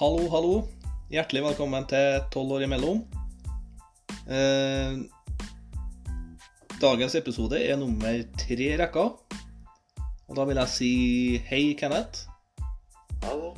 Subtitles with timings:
[0.00, 0.52] Hallo, hallo.
[1.12, 3.02] Hjertelig velkommen til Tolv år imellom.
[4.32, 4.94] Eh,
[6.80, 9.02] dagens episode er nummer tre i rekka.
[10.24, 10.88] Og da vil jeg si
[11.50, 12.24] hei, Kenneth.
[13.26, 13.52] Hallo.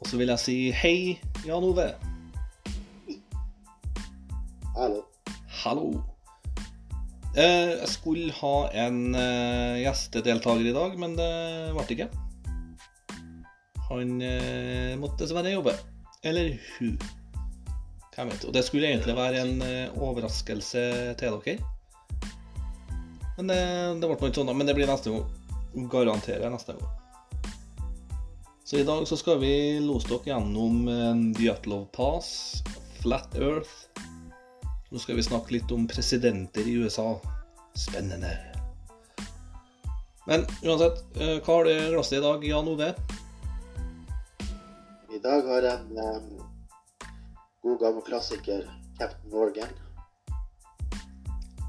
[0.00, 0.96] Og så vil jeg si hei,
[1.44, 1.90] Jan Ove.
[4.80, 5.04] Hallo.
[5.66, 5.86] Hallo.
[7.36, 8.56] Eh, jeg skulle ha
[8.88, 11.32] en eh, gjestedeltaker i dag, men det
[11.76, 12.12] ble ikke.
[13.92, 15.74] Han eh, måtte dessverre jobbe.
[16.24, 16.96] Eller hun.
[18.12, 18.46] Hvem vet.
[18.48, 20.82] Og det skulle egentlig være en eh, overraskelse
[21.20, 21.58] til dere.
[23.36, 23.60] Men det,
[24.00, 24.52] det ble ikke sånn.
[24.56, 25.86] Men det blir neste gang.
[25.92, 26.98] Garanterer jeg neste gang.
[28.64, 32.62] Så i dag så skal vi lose dere gjennom eh, Dyatlov Pass,
[33.02, 33.88] Flat Earth.
[34.92, 37.16] Nå skal vi snakke litt om presidenter i USA.
[37.76, 38.32] Spennende.
[40.28, 42.92] Men uansett, eh, hva har du i glasset i dag, Jan Ove?
[45.22, 46.30] I dag har jeg en um,
[47.62, 48.64] god gammel klassiker,
[48.98, 49.68] Captain Morgan.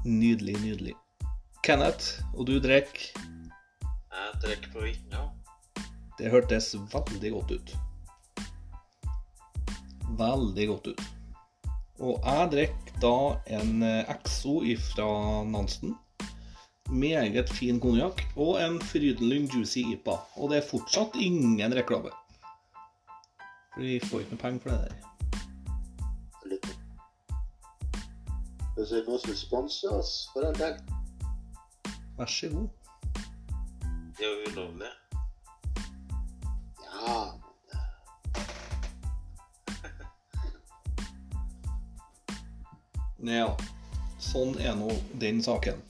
[0.02, 0.94] Nydelig, nydelig.
[1.62, 3.04] Kenneth, og du drikker.
[3.84, 5.20] Jeg drikker på Vitna.
[6.18, 7.76] Det hørtes veldig godt ut.
[10.24, 11.06] Veldig godt ut.
[12.02, 13.14] Og jeg drikker da
[13.60, 14.56] en eh, Exo
[14.88, 15.08] fra
[15.46, 15.94] Nansen.
[16.90, 18.26] Meget fin konjakk.
[18.34, 20.18] Og en Frydenlund Juicy IPA.
[20.42, 22.10] Og det er fortsatt ingen reklame.
[23.74, 24.94] For vi får ikke noe penger for det der.
[26.52, 26.66] Litt.
[28.76, 30.74] Hvis det er noen som sponser oss, for en dag
[32.14, 32.68] Vær så god.
[34.14, 34.92] Det er jo ulovlig.
[36.84, 37.16] Ja,
[43.34, 43.56] Ja,
[44.22, 45.82] sånn er nå den saken.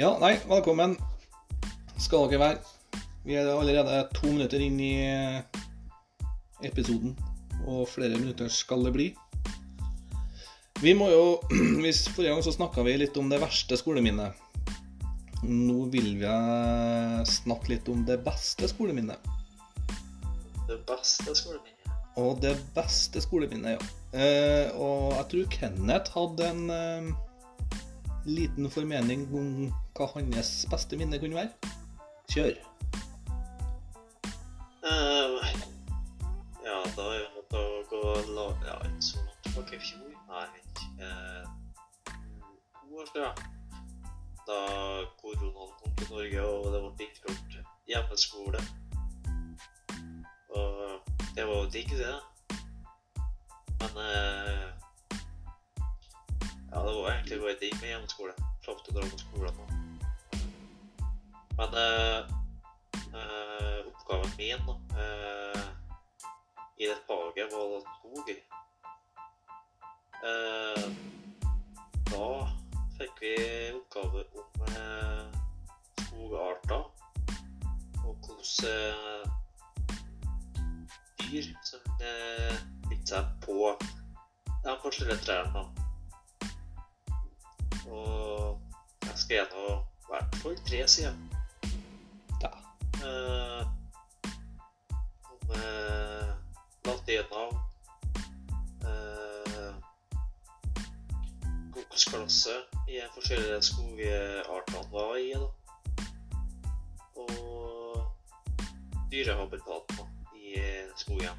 [0.00, 0.96] Ja, nei, velkommen
[2.00, 2.58] skal dere være.
[3.26, 4.94] Vi er allerede to minutter inn i
[6.68, 7.16] episoden,
[7.66, 9.06] og flere minutter skal det bli.
[10.82, 11.24] Vi må jo
[11.84, 14.36] hvis Forrige gang så snakka vi litt om det verste skoleminnet.
[15.46, 16.34] Nå vil vi
[17.28, 19.20] snakke litt om det beste skoleminnet.
[20.66, 21.72] Det beste skoleminnet.
[22.16, 23.88] Og det beste skoleminnet, ja.
[24.16, 27.10] Eh, og jeg tror Kenneth hadde en eh,
[28.24, 29.50] liten formening om
[29.96, 31.74] hva hans beste minne kunne være.
[32.32, 32.56] Kjør.
[34.86, 35.25] Eh,
[36.96, 38.00] da jeg å gå
[38.32, 38.46] la...
[38.64, 40.12] Ja, ikke så langt tilbake i fjor.
[40.30, 40.86] Nei, ikke.
[41.04, 41.44] Eh,
[42.78, 43.42] to år siden.
[44.46, 44.60] Da
[45.20, 47.58] koronaen kom til Norge, og det ble innført
[47.90, 48.62] hjemmeskole.
[50.56, 52.16] Og det var jo digg, det.
[53.82, 54.66] Men eh,
[56.72, 58.32] Ja, det var egentlig bare digg med hjemmeskole.
[58.64, 59.66] Slapp å dra på skolen nå.
[61.56, 62.34] Men eh,
[63.12, 64.74] eh, oppgaven min da,
[65.04, 65.62] eh,
[66.76, 68.28] i det faget var skog.
[70.28, 70.86] Eh,
[72.10, 72.28] da
[72.98, 73.34] fikk vi
[73.76, 75.26] oppgave om eh,
[76.06, 76.84] skogarter
[78.04, 79.24] og hvordan eh,
[81.20, 82.56] dyr som eh,
[82.88, 83.56] fikk seg på
[84.64, 85.64] de forskjellige trærne.
[87.86, 88.60] Og
[89.06, 91.16] jeg skal gjennom i hvert fall tre sider.
[92.42, 92.52] Ja.
[93.06, 93.62] Eh,
[95.32, 95.56] om
[97.16, 97.56] latinavn,
[98.84, 99.74] eh,
[101.74, 102.50] kokosklasse
[102.88, 105.48] i de forskjellige skogartene var i, da.
[107.16, 108.04] Og
[109.10, 110.54] dyrehabitatene i
[110.96, 111.36] skogen.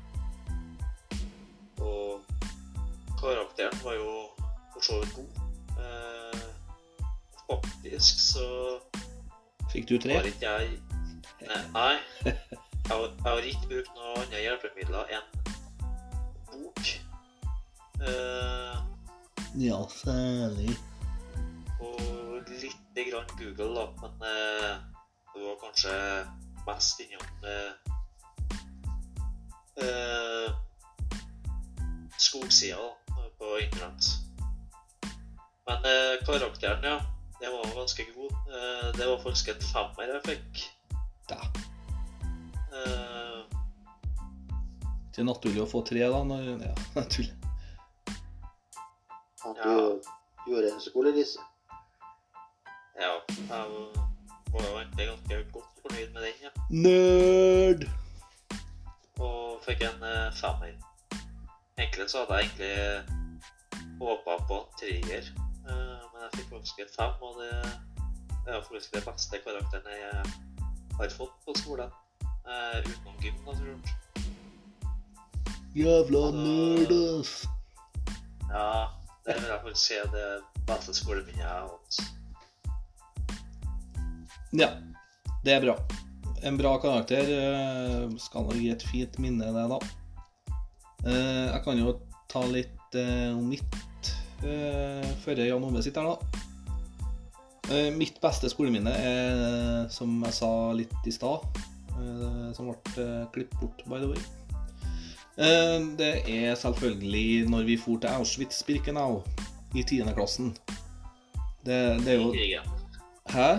[1.78, 2.22] Og
[3.20, 4.12] karakteren var jo
[4.74, 5.32] for så vidt god.
[5.80, 6.48] Eh,
[7.50, 8.80] faktisk så
[9.72, 10.14] Fikk du tre?
[10.16, 10.80] Var ikke jeg
[11.74, 11.98] Nei.
[12.88, 15.37] Jeg har, ikke brukt noen andre hjelpemidler enn
[16.64, 16.84] bok.
[18.02, 18.78] Uh,
[19.60, 20.70] Ja, særlig.
[21.80, 22.00] og
[22.48, 23.86] lite grann Google, da.
[24.02, 24.76] Men uh,
[25.34, 25.94] det var kanskje
[26.68, 27.74] mest innom uh,
[29.84, 30.52] eh,
[32.18, 32.78] skogsida
[33.08, 34.04] da, på internett.
[35.68, 35.82] Men
[36.26, 37.00] karakteren, ja.
[37.42, 38.32] Det var ganske god.
[38.98, 40.64] Det var faktisk en femmer jeg fikk.
[41.30, 41.38] Da.
[45.18, 46.24] Eh, Det er naturlig å få tre, da.
[46.24, 47.34] Når, ja, naturlig.
[49.42, 49.56] tuller.
[49.56, 50.00] du Ja.
[50.46, 51.40] du gjorde en skolerisse.
[53.00, 53.14] ja,
[53.50, 56.52] jeg var egentlig ganske godt fornøyd med den, ja.
[56.70, 57.88] Nerd!
[59.20, 60.74] Og fikk en uh, femmer.
[61.78, 63.04] Egentlig så hadde jeg egentlig
[64.02, 65.30] håpa på en treer,
[65.70, 67.52] uh, men jeg fikk faktisk en fem, og det
[68.48, 70.12] det er faktisk det beste karakteren jeg
[70.98, 71.90] har fått på skolen.
[72.48, 74.07] Uh, utenom gym, naturligvis.
[75.78, 76.92] Jævla nerd.
[78.50, 78.90] Ja,
[79.26, 80.30] det vil jeg faktisk si er det
[80.66, 81.98] beste skoleminnet jeg har hatt.
[84.58, 84.70] Ja,
[85.46, 85.76] det er bra.
[86.50, 89.78] En bra karakter eh, skal nok gi et fint minne, det, da.
[91.06, 91.94] Eh, jeg kan jo
[92.34, 93.78] ta litt eh, om mitt
[94.38, 97.78] før Jan Ove sitter her, da.
[97.94, 101.46] Mitt beste skoleminne er, som jeg sa litt i stad,
[102.58, 104.47] som ble klippet bort, by the way.
[105.38, 109.22] Eh, det er selvfølgelig når vi for til Auschwitz-Birkenau
[109.76, 110.04] i 10.
[110.18, 110.56] klassen.
[111.66, 112.70] Det, det er jo Krigen.
[113.30, 113.50] Hæ?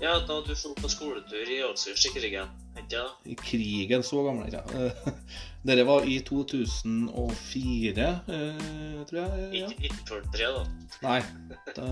[0.00, 3.04] Ja, da du dro på skoletur i Auschwitz i krigen, ikke da?
[3.24, 5.14] I krigen, så gammel er jeg ikke.
[5.68, 9.48] Dere var i 2004, eh, tror jeg.
[9.60, 9.68] Ja.
[9.68, 10.64] Ikke 1943, da.
[11.06, 11.20] Nei.
[11.76, 11.86] Da,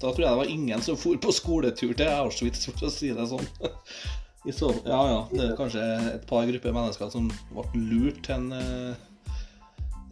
[0.00, 3.14] da tror jeg det var ingen som for på skoletur til Auschwitz, for å si
[3.16, 3.48] det sånn.
[4.48, 5.18] Så, ja, ja.
[5.30, 5.82] Det er kanskje
[6.14, 9.34] et par grupper mennesker som ble lurt til en, eh,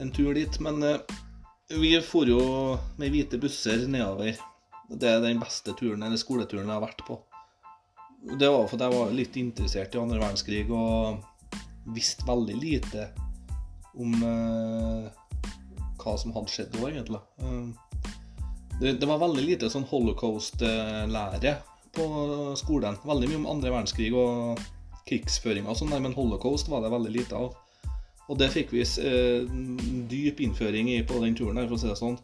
[0.04, 0.60] en tur dit.
[0.64, 1.00] Men eh,
[1.80, 2.42] vi for jo
[3.00, 4.36] med hvite busser nedover.
[4.88, 7.18] Det er den beste turen, eller skoleturen jeg har vært på.
[8.38, 11.24] Det var fordi jeg var litt interessert i andre verdenskrig og
[11.94, 13.08] visste veldig lite
[13.98, 15.08] om eh,
[15.98, 17.22] hva som hadde skjedd da, egentlig.
[17.40, 18.12] Eh,
[18.78, 21.56] det, det var veldig lite sånn holocaust-lære
[21.94, 22.08] på
[22.58, 22.98] skolen.
[23.06, 24.60] Veldig mye om andre verdenskrig og
[25.08, 27.56] krigsføringer og sånn, men holocaust var det veldig lite av.
[28.28, 29.48] Og det fikk vi eh,
[30.10, 32.18] dyp innføring i på den turen her, for å si det sånn.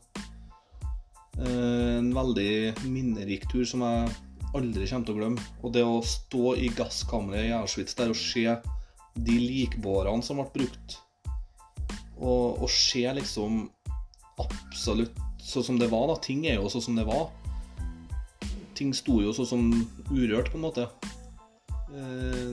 [1.41, 4.13] Eh, en veldig minnerik tur som jeg
[4.55, 5.47] aldri kommer til å glemme.
[5.65, 8.45] Og det å stå i gasskammeret i Auschwitz der og se
[9.15, 10.99] de likbårene som ble brukt,
[12.19, 13.65] og, og se liksom
[14.43, 16.19] absolutt sånn som det var, da.
[16.23, 17.29] Ting er jo sånn som det var.
[18.75, 19.69] Ting sto jo sånn som
[20.11, 20.89] urørt, på en måte.
[21.95, 22.51] Eh,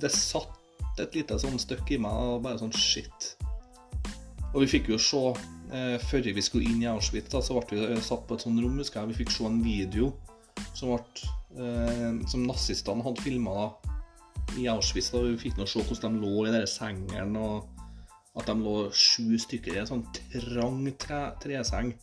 [0.00, 3.34] det satt et lite sånn støkk i meg, bare sånn shit.
[4.54, 5.22] Og vi fikk jo se,
[5.72, 8.60] eh, før vi skulle inn i Auschwitz, da, så ble vi satt på et sånt
[8.62, 9.08] rom, husker jeg.
[9.08, 10.12] Vi fikk se en video
[10.74, 13.72] som, ble, eh, som nazistene hadde filma
[14.58, 15.10] i Auschwitz.
[15.10, 15.24] Da.
[15.24, 17.66] Vi fikk nå se hvordan de lå i den sengen, og
[18.36, 21.94] at de lå sju stykker i en sånn trang tre, treseng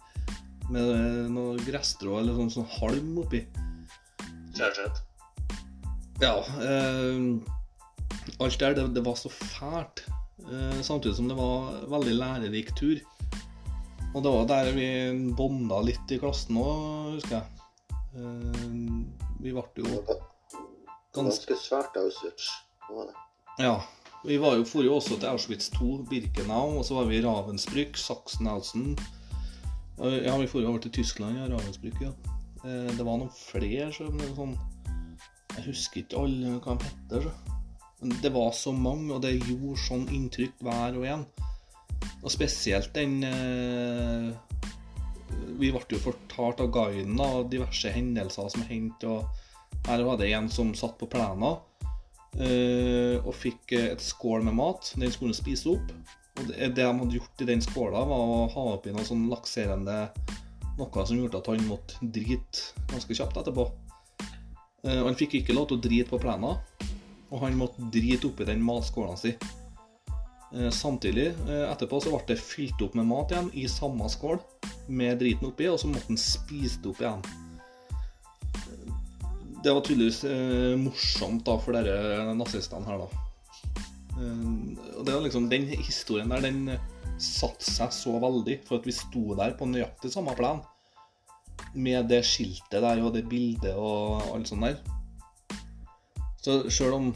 [0.71, 3.43] med noe gresstrå eller sånn, sånn halm oppi.
[4.57, 5.03] Selvsagt.
[6.21, 6.35] Ja.
[6.61, 7.21] Eh,
[8.41, 10.05] alt der, det, det var så fælt.
[10.47, 13.01] Eh, samtidig som det var veldig lærerik tur.
[14.11, 14.89] Og det var der vi
[15.37, 17.97] bonda litt i klassen òg, husker jeg.
[18.19, 18.67] Eh,
[19.41, 20.03] vi ble jo
[21.15, 22.51] ganske svært svært Auschwitz.
[23.59, 23.79] Ja.
[24.21, 27.23] Vi var jo, for jo også til Auschwitz 2, Birkenau, og så var vi i
[27.25, 28.93] Ravensbrück, Sachsenhausen.
[29.99, 32.11] Ja, vi jo over til Tyskland, ja, Ravensbrück, ja.
[32.65, 34.57] Eh, Det var noen flere, som sånn
[35.57, 37.31] Jeg husker ikke alle hva de heter.
[38.01, 41.25] Men det var så mange, og det gjorde sånn inntrykk hver og en.
[42.23, 44.31] Og spesielt den eh,
[45.59, 50.31] Vi ble jo fortalt av guiden av diverse hendelser som hendte, og her var det
[50.33, 51.59] en som satt på plenen
[52.37, 54.93] eh, og fikk et skål med mat.
[54.97, 55.93] Den skulle spise opp.
[56.39, 60.05] Og det, de hadde gjort i den skåla, var å ha oppi noe sånn lakserende
[60.79, 63.65] Noe som gjorde at han måtte drite ganske kjapt etterpå.
[64.87, 66.61] Eh, og han fikk ikke lov til å drite på plenen,
[67.29, 69.35] og han måtte drite oppi den matskåla si.
[70.55, 74.39] Eh, Samtidig, eh, etterpå, så ble det fylt opp med mat igjen i samme skål,
[74.87, 77.23] med driten oppi, og så måtte han spise det opp igjen.
[79.61, 83.30] Det var tydeligvis eh, morsomt da for dere nazistene her, da.
[84.17, 86.87] Eh, og det var liksom, Den historien der, den eh,
[87.21, 90.63] satte seg så veldig, for at vi sto der på nøyaktig samme plan
[91.73, 94.79] Med det skiltet der og det bildet og alt sånt der.
[96.41, 97.11] Så sjøl om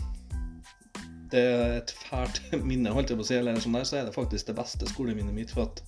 [1.33, 4.07] det er et fælt minne, holdt jeg på å si, eller sånn der, så er
[4.07, 5.51] det faktisk det beste skoleminnet mitt.
[5.51, 5.81] For at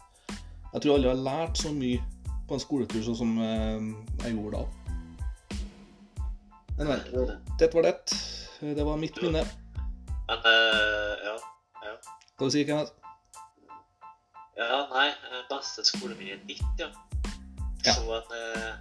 [0.73, 2.01] jeg tror alle har lært så mye
[2.49, 3.87] på en skoletur sånn som eh,
[4.25, 4.65] jeg gjorde da.
[6.77, 7.37] Men vel, Det det.
[7.59, 7.95] det var det.
[8.77, 9.45] Det var mitt minne.
[10.27, 10.47] Men
[11.25, 11.35] ja.
[11.87, 11.97] ja.
[12.37, 12.93] Hva du sier Kenneth?
[14.57, 15.11] Ja, nei,
[15.51, 16.89] beste skolen min er ditt, ja.
[17.85, 17.93] Ja.
[17.93, 18.73] Så en, eh,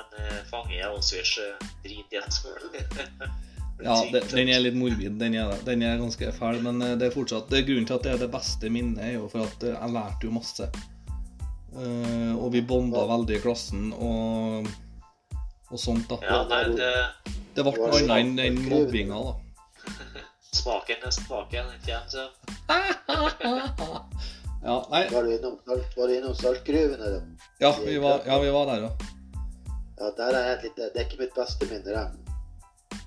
[0.00, 2.70] en eh, fange Auschwitz eh, drit i den skolen.
[3.82, 5.16] Ja, den er litt morbid.
[5.18, 7.96] Den er, den er ganske fæl, men eh, det er fortsatt det er Grunnen til
[7.96, 10.68] at det er det beste minnet, er jo for at eh, jeg lærte jo masse.
[11.72, 14.68] Eh, og vi bonda veldig i klassen og,
[15.72, 16.20] og sånt, da.
[16.28, 16.92] Ja, nei, det,
[17.56, 19.34] Det ble noe annet enn den mobbinga, da.
[20.54, 22.10] Smaken er smaken, ikke sant?
[22.12, 22.24] Så.
[24.62, 27.20] Ja, nei, Var du innom, var du innom saltgruvene, da?
[27.58, 28.90] ja, vi var, ja, vi var der, ja.
[29.98, 33.00] Ja, der er et lite Det er ikke mitt beste minne, det.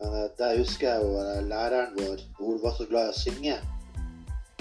[0.00, 3.18] Men eh, der husker jeg jo eh, læreren vår, hun var så glad i å
[3.22, 3.56] synge.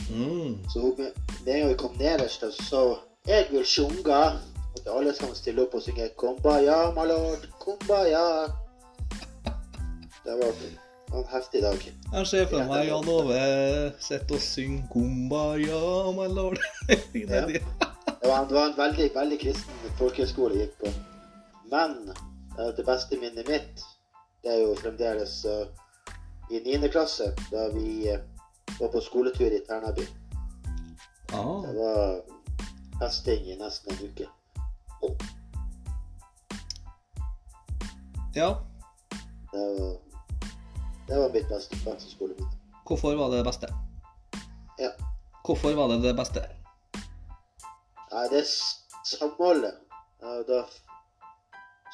[0.07, 0.55] Mm.
[0.71, 0.95] Så hun,
[1.43, 4.39] med en gang vi kom nederst, så sa hun 'Jeg vil sjunga'.
[4.87, 8.51] Og alle sammen stille opp og synge 'Kumbaya, my lord, kumbaya'.
[10.23, 11.83] Det var var en heftig dag.
[12.13, 13.41] Jeg ser for meg Jan Ove
[13.99, 16.63] sitter og synger 'Kumbaya, my lord'.
[17.31, 17.45] ja.
[17.47, 20.93] Det var, det var en veldig, veldig kristen folkehøyskole jeg gikk på.
[21.71, 21.95] Men
[22.59, 23.83] eh, det beste minnet mitt,
[24.43, 25.67] det er jo fremdeles uh,
[26.51, 26.89] i 9.
[26.91, 28.19] klasse, da vi uh,
[28.79, 30.07] var på skoletur i Ternaby.
[31.33, 31.61] Ah.
[31.65, 32.21] Det var
[32.99, 34.27] festing i nesten en uke.
[38.35, 38.49] Ja.
[39.51, 39.95] Det var,
[41.07, 41.75] det var mitt beste,
[42.09, 42.51] skoleminne.
[42.87, 43.67] Hvorfor var det det beste?
[44.79, 44.91] Ja.
[45.45, 46.43] Hvorfor var det det beste?
[48.11, 48.49] Nei, det er
[49.03, 49.73] samholdet.
[50.21, 50.65] Ja, da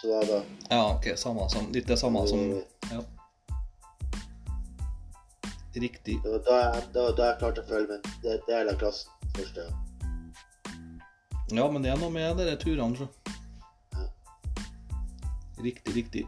[0.02, 2.40] Så da, det Ja, ok, samme som, litt det samme som
[2.92, 3.02] Ja.
[5.74, 6.20] Riktig.
[6.24, 9.10] Det var da jeg, da, da jeg klarte å følge meg det, del av klassen
[9.34, 9.80] første gang.
[11.54, 13.08] Ja, men det er noe med dere turene, så.
[15.64, 16.28] Riktig, riktig.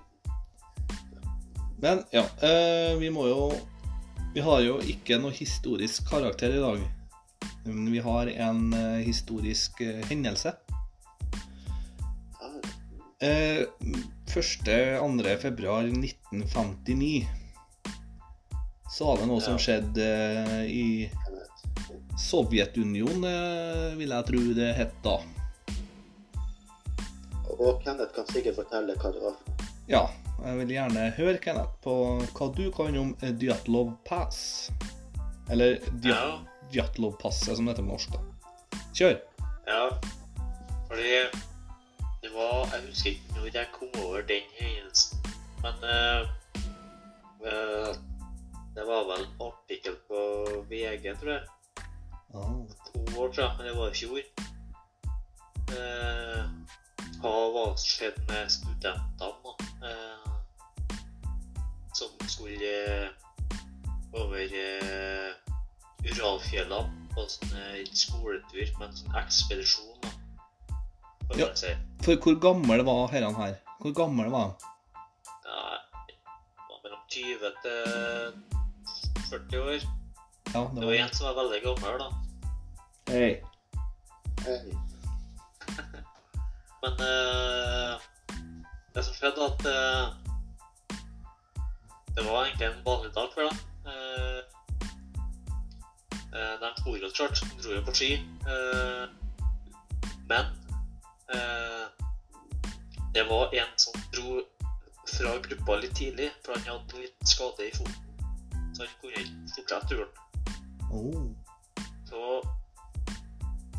[1.81, 3.39] Men ja, eh, vi må jo
[4.35, 6.81] Vi har jo ikke noe historisk karakter i dag.
[7.65, 10.53] Men vi har en eh, historisk eh, hendelse.
[13.19, 13.63] Eh,
[14.27, 15.37] 1.-2.
[15.37, 17.27] februar 1959
[18.91, 20.09] så var det noe som skjedde
[20.67, 21.07] i.
[22.15, 25.15] Sovjetunionen, vil jeg tro det het da.
[27.57, 29.35] Og Kenneth kan sikkert fortelle hva det var.
[29.91, 30.03] Ja,
[30.43, 31.95] jeg vil gjerne høre, Kenneth, på
[32.35, 34.71] hva du kan om Dyatlov Pass.
[35.49, 35.79] Eller.
[36.71, 38.15] Dyatlov Passet, som det heter på norsk.
[38.15, 38.79] da.
[38.95, 39.17] Kjør!
[39.67, 39.89] Ja,
[40.87, 41.11] fordi
[42.21, 45.19] det var Jeg husker ikke når jeg kom over den hendelsen,
[45.63, 46.29] men uh,
[47.45, 47.91] uh,
[48.75, 50.19] det var vel en artikkel på
[50.69, 51.43] VG, tror jeg.
[52.35, 52.55] Ah.
[52.87, 54.19] To år siden, men det var i fjor.
[55.75, 56.43] Uh,
[57.21, 60.14] hva var skjedd med studentene da?
[61.95, 63.09] Som skulle eh,
[64.19, 65.31] over eh,
[66.05, 69.95] Uralfjellene på sånn eh, skoletur med en sånn ekspedisjon.
[70.03, 70.11] da.
[71.29, 71.47] Kan Ja.
[71.47, 71.71] man si.
[72.05, 73.55] For hvor gammel var herrene her?
[73.81, 74.51] Hvor gammel var?
[75.45, 76.17] Ja, det
[76.69, 77.79] var mellom 20 til
[79.29, 79.79] 40 år.
[80.53, 82.09] Ja, det Det var en som var veldig gammel, da.
[83.09, 83.31] Hei.
[84.45, 84.59] Hei.
[86.83, 87.97] Men uh,
[88.93, 90.05] det som skjedde, at eh,
[92.15, 93.57] det var egentlig en vanlig dag for dem.
[93.91, 94.41] Eh,
[96.35, 98.11] eh, de for jo klart, de dro jo på ski.
[98.51, 99.05] Eh,
[100.29, 100.45] men
[103.15, 104.41] det var en som dro
[105.07, 107.95] fra gruppa litt tidlig, for han hadde litt skade i foten.
[108.75, 110.11] Så han kunne ikke fortsette turen.
[110.91, 111.29] Oh.
[112.09, 112.21] Så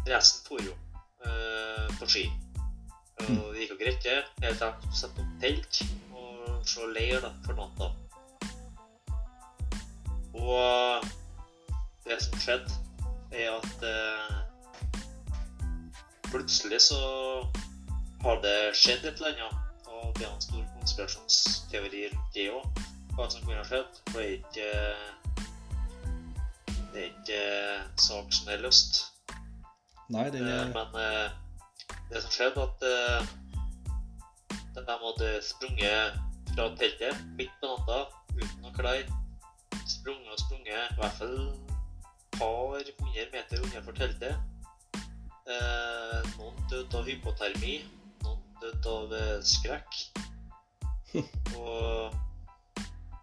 [0.07, 0.73] resten for jo
[1.27, 2.25] eh, på ski.
[3.27, 4.19] Og det gikk jo greit, det.
[4.45, 5.83] Helt til de satte opp telt
[6.17, 7.93] og så leir da, for natta.
[10.37, 11.07] Og
[12.07, 12.77] det som skjedde,
[13.33, 14.37] er at eh,
[16.31, 17.01] plutselig så
[18.23, 19.63] har det skjedd et eller annet.
[19.87, 22.85] Og det er en stor konspirasjonsteori rundt det òg.
[23.17, 24.01] Hva som kunne ha skjedd.
[24.13, 24.71] Det er ikke
[26.93, 29.05] Det er ikke eh, sak som er løst.
[30.09, 31.31] Nei, Eh, er Men eh,
[32.11, 33.27] det som skjedde, at eh,
[34.77, 36.19] de hadde sprunget
[36.55, 37.99] fra teltet midt på natta
[38.37, 39.03] uten noen klær.
[39.87, 41.39] Sprunget og sprunget i hvert fall
[42.37, 44.37] et par hundre meter utenfor teltet.
[45.47, 47.77] Eh, noen døde av hypotermi,
[48.25, 49.99] noen døde av eh, skrekk.
[51.57, 52.17] Og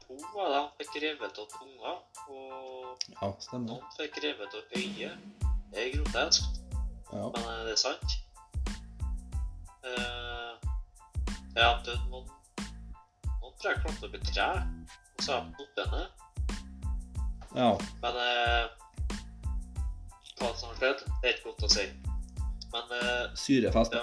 [0.05, 1.93] to av dem fikk revet av tunga,
[2.31, 3.29] og Ja,
[3.59, 5.45] noen fikk revet av øyet.
[5.73, 6.61] Det er grotesk.
[7.11, 7.27] Ja.
[7.35, 8.17] Men er det sant?
[9.83, 10.55] Uh,
[11.57, 12.29] ja, det, noen,
[12.63, 14.49] noen tror jeg klarte opp i tre,
[15.17, 16.22] og så har jeg opp henne.
[17.55, 17.69] Ja.
[18.01, 18.63] Men eh,
[20.39, 21.85] hva som har skjedd, det er ikke godt å si.
[22.73, 23.97] Men eh, Syrefest.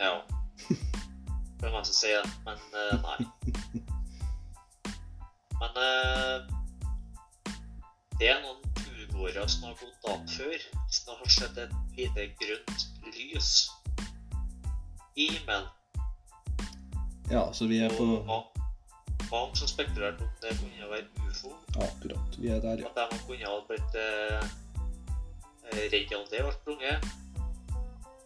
[0.00, 0.14] Ja.
[0.68, 3.18] Det er masse å si det, men eh, nei.
[5.60, 6.36] Men eh,
[8.18, 12.26] det er noen turgåere som har gått av før, så det har sett et lite
[12.42, 12.84] grønt
[13.14, 13.52] lys
[15.16, 15.70] i menn
[17.30, 18.04] Ja, så vi er på
[19.30, 21.54] Mange som spekulerte om det kunne være ufo.
[21.74, 22.38] Akkurat.
[22.38, 22.90] Vi er der, ja.
[22.90, 24.44] At de kunne ha blitt eh,
[25.92, 27.08] redd av det og sprunget.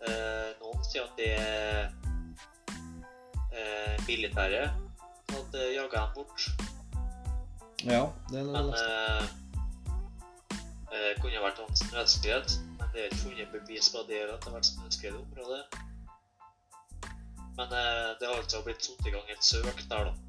[0.08, 1.88] Eh, noen sier at det er
[3.52, 4.68] eh, militære
[5.32, 6.50] hadde jaga dem bort.
[7.84, 9.24] Ja, det er det Men eh,
[10.92, 12.56] eh, kunne vært hans snøskred.
[12.78, 15.62] Men det er ikke funnet bevis på det at det har vært snøskred i området.
[17.58, 20.27] Men eh, det har altså blitt satt i gang et søk der, da.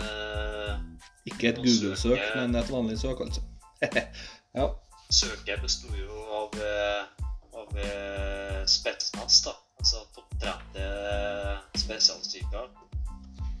[0.00, 0.78] Eh,
[1.24, 3.40] Ikke et Google-søk, men et vanlig søk, altså.
[4.58, 4.66] ja.
[5.10, 7.02] søket besto jo av, eh,
[7.60, 9.54] av eh, Spetsnaz, da.
[9.78, 10.84] Altså topptrente
[11.78, 12.68] spesialstyrker.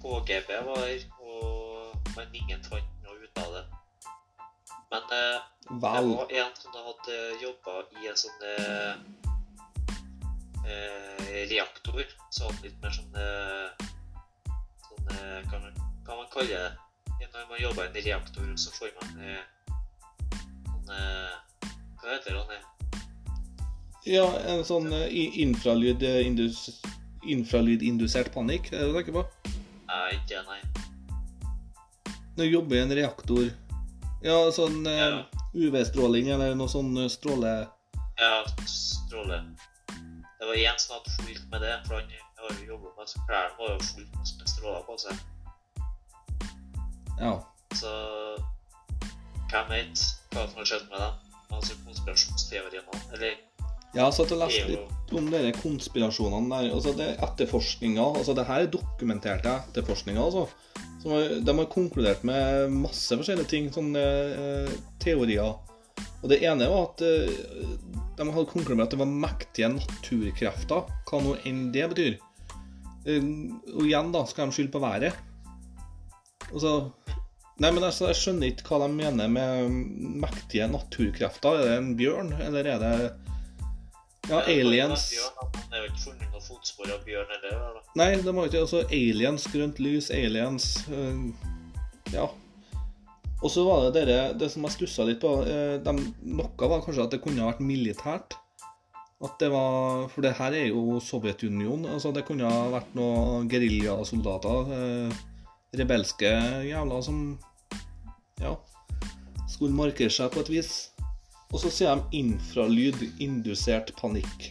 [0.02, 3.64] KGB var der, og, men ingen fant noe ut av det.
[4.92, 5.98] Men eh, det var
[6.40, 8.94] en som hadde jobba i en sånn eh,
[11.50, 12.04] reaktor.
[12.30, 13.12] Så hadde litt mer sånn
[14.84, 15.74] Sånn
[16.04, 16.72] hva, man, kaller det?
[17.34, 19.42] Når man jobber i en reaktor, så får man eh,
[20.68, 21.68] sånn eh,
[22.00, 22.60] Hva heter det?
[24.04, 25.08] Ja, en sånn eh,
[25.40, 26.66] infralyd, eh, indus,
[27.24, 29.52] infralydindusert panikk, er det du tenker på?
[29.88, 30.60] Nei, ikke nei.
[32.34, 33.46] Når du jobber i en reaktor
[34.24, 35.24] Ja, sånn eh, Ja.
[35.54, 37.52] UV-stråling eller noe sånn eh, stråle...
[38.18, 39.40] Ja, stråle.
[39.88, 42.10] Det var en som hadde fulgt med det, for han
[42.42, 45.22] har jo jobba med så klærne var jo fullt med stråler på seg.
[47.20, 47.34] Ja.
[47.74, 47.90] Så
[49.50, 50.04] hvem vet
[50.34, 51.18] hva som har skjedd med dem?
[51.54, 53.02] Altså konspirasjonsteoriene.
[53.14, 53.36] Eller
[53.94, 56.74] Ja, så jeg leste Det er jo- litt om dere konspirasjonene der.
[56.74, 60.48] Altså, det er etterforskninga altså Det her er dokumenterte etterforskninger, altså.
[61.00, 65.54] Som har, de har konkludert med masse forskjellige ting, sånne eh, teorier.
[66.22, 67.28] Og det ene var at eh,
[68.16, 72.18] de hadde konkludert med at det var mektige naturkrefter, hva nå enn det betyr.
[73.06, 73.22] Eh,
[73.76, 75.14] og igjen, da, skal de skylde på været.
[76.52, 76.74] Altså
[77.62, 79.68] Nei, men altså, jeg skjønner ikke hva de mener med
[80.24, 81.60] mektige naturkrefter.
[81.60, 82.94] Er det en bjørn, eller er det
[84.24, 87.82] ja, aliens det er jo ikke funnet noen fotspor av bjørn eller det?
[88.00, 91.26] Nei, de har ikke altså aliens, grønt lys, aliens øh,
[92.14, 92.30] Ja.
[93.44, 95.94] Og så var det dere, det som jeg stussa litt på øh, de,
[96.38, 98.38] Noe var kanskje at det kunne ha vært militært.
[99.24, 101.86] At det var For det her er jo Sovjetunionen.
[101.92, 104.72] Altså det kunne ha vært noen geriljasoldater.
[104.78, 105.22] Øh,
[105.78, 106.30] rebelske
[106.68, 107.20] jævler som
[108.40, 108.56] Ja.
[109.48, 110.72] Skulle markere seg på et vis.
[111.52, 114.50] Og så sier de infralyd indusert panikk.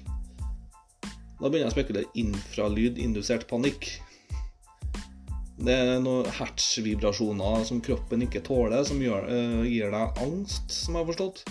[1.41, 2.11] Da begynner jeg å spekulere.
[2.15, 3.89] Infralyd indusert panikk.
[5.63, 10.95] Det er noen hertzvibrasjoner som kroppen ikke tåler, som gjør, uh, gir deg angst, som
[10.95, 11.43] jeg har forstått.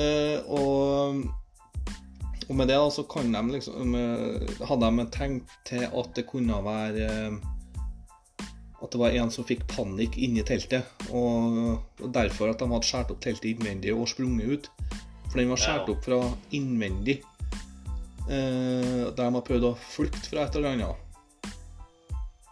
[0.00, 1.20] Uh, og,
[2.48, 6.24] og med det da, så kan de liksom eh, Hadde de tenkt til at det
[6.30, 7.08] kunne være
[8.82, 12.88] At det var en som fikk panikk inni teltet, og, og derfor at de hadde
[12.88, 14.70] skåret opp teltet innvendig og sprunget ut.
[15.28, 16.18] For den var skåret opp fra
[16.58, 17.20] innvendig.
[18.26, 21.08] Eh, der de har prøvd å flykte fra et eller annet.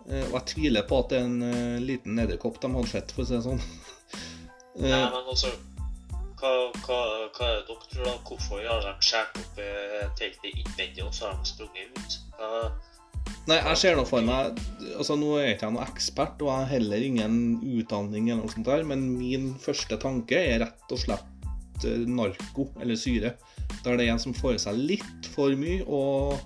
[0.07, 3.13] Eh, og jeg tviler på at det er en eh, liten edderkopp de hadde sett,
[3.15, 3.65] for å si det sånn.
[4.81, 5.51] Nei, Eh, men også
[6.41, 6.51] hva,
[6.87, 6.99] hva,
[7.35, 8.13] hva er det dere tror da?
[8.25, 12.17] Hvorfor har de skåret opp eh, teltet innvendig, og så har de sprunget ut?
[12.39, 12.51] Hva,
[13.49, 14.59] nei, jeg ser nå for meg
[14.91, 18.53] altså Nå er jeg ikke noen ekspert, og jeg har heller ingen utdanning, eller noe
[18.53, 23.35] sånt der, men min første tanke er rett og slett eh, narko, eller syre.
[23.85, 26.37] Der det er en som får i seg litt for mye og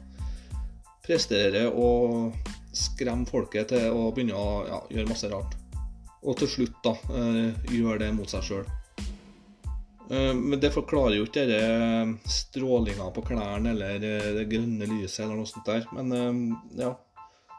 [1.04, 2.30] presterer å
[2.74, 5.58] skremme folket til å begynne å ja, gjøre masse rart.
[6.24, 8.64] Og til slutt da gjør gjøre det mot seg sjøl.
[10.10, 15.40] Men det forklarer jo ikke denne strålinga på klærne eller eh, det grønne lyset eller
[15.40, 15.86] noe sånt der.
[15.96, 16.92] Men eh, ja.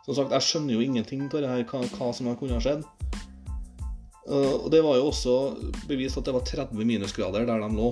[0.06, 2.84] Som sagt, jeg skjønner jo ingenting av det her, hva, hva som kunne ha skjedd.
[4.30, 5.38] Eh, Og det var jo også
[5.90, 7.92] bevist at det var 30 minusgrader der de lå.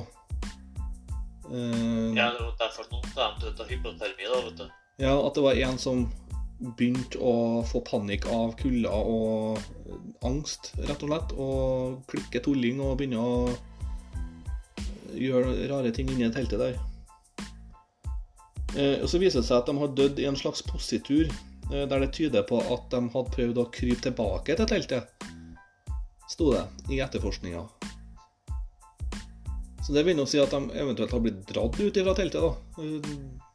[1.49, 4.67] Eh, ja, det var derfor noen av dem døde av hypotermi, da, vet du.
[5.01, 6.05] Ja, at det var en som
[6.77, 9.57] begynte å få panikk av kulda og
[10.23, 11.33] angst, rett og slett.
[11.33, 13.37] Og klikke tulling og begynne å
[15.17, 16.77] gjøre rare ting inni teltet der.
[18.73, 21.29] Eh, og Så viser det seg at de har dødd i en slags positur,
[21.71, 25.29] eh, der det tyder på at de hadde prøvd å krype tilbake til teltet.
[26.29, 27.67] Sto det i etterforskninga.
[29.83, 32.83] Så det vil nå si at de eventuelt har blitt dratt ut fra teltet, da.
[32.83, 33.49] Eh,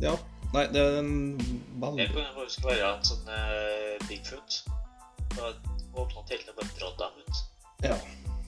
[0.00, 0.12] Ja.
[0.54, 4.62] Nei, det er en Det veldig kan jo faktisk være en sånn eh, Bigfoot.
[5.98, 7.42] Åpna teltet og bare dratt dem ut.
[7.82, 7.96] Ja.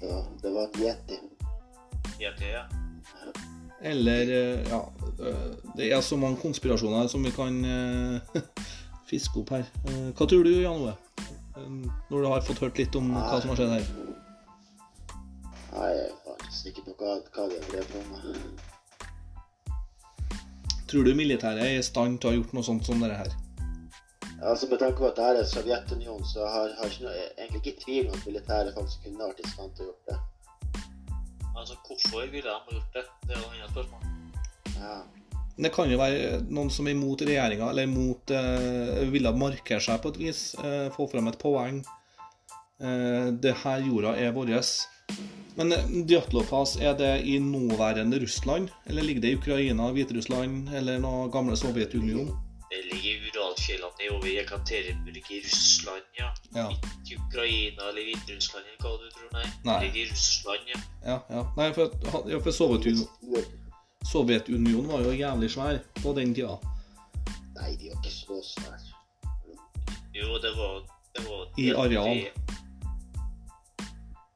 [0.01, 1.19] Ja, det var en yeti.
[2.21, 2.65] Helt ja.
[3.83, 4.81] Eller eh, Ja.
[5.25, 8.21] eh, Det er så mange konspirasjoner som vi kan eh,
[9.11, 9.65] fiske opp her.
[10.13, 10.97] Hva tror du, Jan Ove?
[12.11, 13.89] Når du har fått hørt litt om hva som har skjedd her?
[15.71, 18.21] Nei, jeg er faktisk ikke på hva, hva de drev med.
[20.91, 23.31] Tror du militæret er i stand til å ha gjort noe sånt som dette her?
[24.41, 27.61] Altså Med tanke på at det her er Sovjetunionen, så har jeg ikke noe, egentlig
[27.61, 30.19] ikke tvil om at militæret faktisk kunne vært i stand til å gjort det.
[31.61, 33.07] Altså, hvorfor ville de gjort det?
[33.27, 34.03] Det er jo et annet spørsmål.
[34.77, 34.99] Ja.
[35.57, 39.83] Men Det kan jo være noen som er imot regjeringa, eller imot eh, ville markere
[39.85, 40.45] seg på et vis.
[40.65, 41.83] Eh, få frem et poeng.
[42.81, 44.55] Eh, det her jorda er vår.
[45.59, 48.71] Men eh, Djatlov-Pass, er det i nåværende Russland?
[48.87, 52.33] Eller ligger det i Ukraina, Hviterussland eller noe gamle Sovjetunionen?
[52.71, 53.10] Det ligger
[53.75, 56.29] i er over Jekaterinburg i Russland, ja.
[56.55, 56.67] Ja.
[56.71, 59.47] Ikke Ukraina eller Hviterussland eller hva du tror, nei.
[59.65, 59.75] Nei.
[59.75, 60.81] Det ligger i Russland, ja.
[61.05, 61.43] Ja, ja.
[61.57, 61.97] Nei, for,
[62.31, 63.51] ja, for Sovjetunionen,
[64.13, 66.57] Sovjetunionen var jo jævlig svær på den tida.
[67.59, 68.81] Nei, de var ikke så svære.
[70.15, 70.81] Jo, det var,
[71.17, 72.25] det var I areal.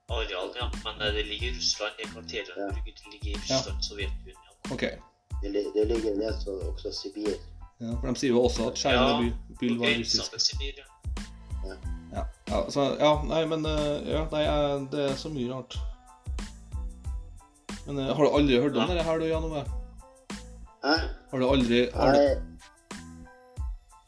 [0.08, 0.68] Areal, ja.
[0.84, 1.98] Men eh, det ligger i Russland.
[2.04, 4.54] Jekaterinburg det ligger i Russland, Sovjetunionen.
[4.70, 4.96] Okay.
[5.42, 7.34] Det, det ligger ned også Sibir.
[7.82, 10.40] Ja, for de sier jo også at Tsjernobyl var grensa russisk.
[10.40, 11.74] Sibir, ja.
[12.14, 15.74] Ja, ja, så, ja, nei, men eh, ja, nei, eh, det er så mye rart.
[17.86, 18.94] Men eh, har du aldri hørt om Ja.
[18.94, 19.64] det her, du, Jan Ove?
[20.84, 20.94] Hæ?
[21.32, 22.18] Har du aldri har du,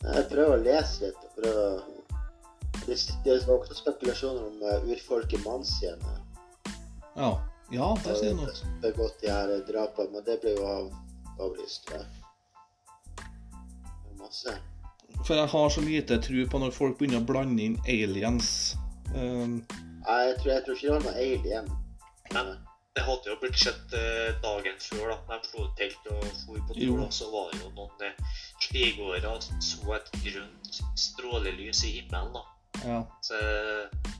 [0.04, 1.24] Nei, jeg prøver å lese litt.
[1.24, 1.92] og prøver å...
[2.86, 6.04] Det, det var også spekulasjoner om urfolk urfolket Mansien
[7.16, 7.32] Ja,
[7.74, 8.52] ja det sier noe.
[8.84, 10.92] begått de her drapene, men det ble jo av,
[11.42, 11.90] avlyst.
[11.90, 12.04] Ja.
[14.26, 14.58] Masse.
[15.24, 18.74] For jeg har så lite tro på når folk begynner å blande inn aliens.
[19.14, 19.60] Um,
[20.06, 21.70] jeg tror, jeg tror ikke det var noe alien.
[22.34, 22.56] Men
[22.96, 25.16] det hadde jo blitt sett eh, dagen før, da.
[25.36, 29.32] De slo telt og for på tur, og så var det jo noen eh, stigåere
[29.44, 32.44] som så et grønt strålelys i himmelen, da.
[32.86, 33.00] ja.
[33.26, 34.14] Så eh,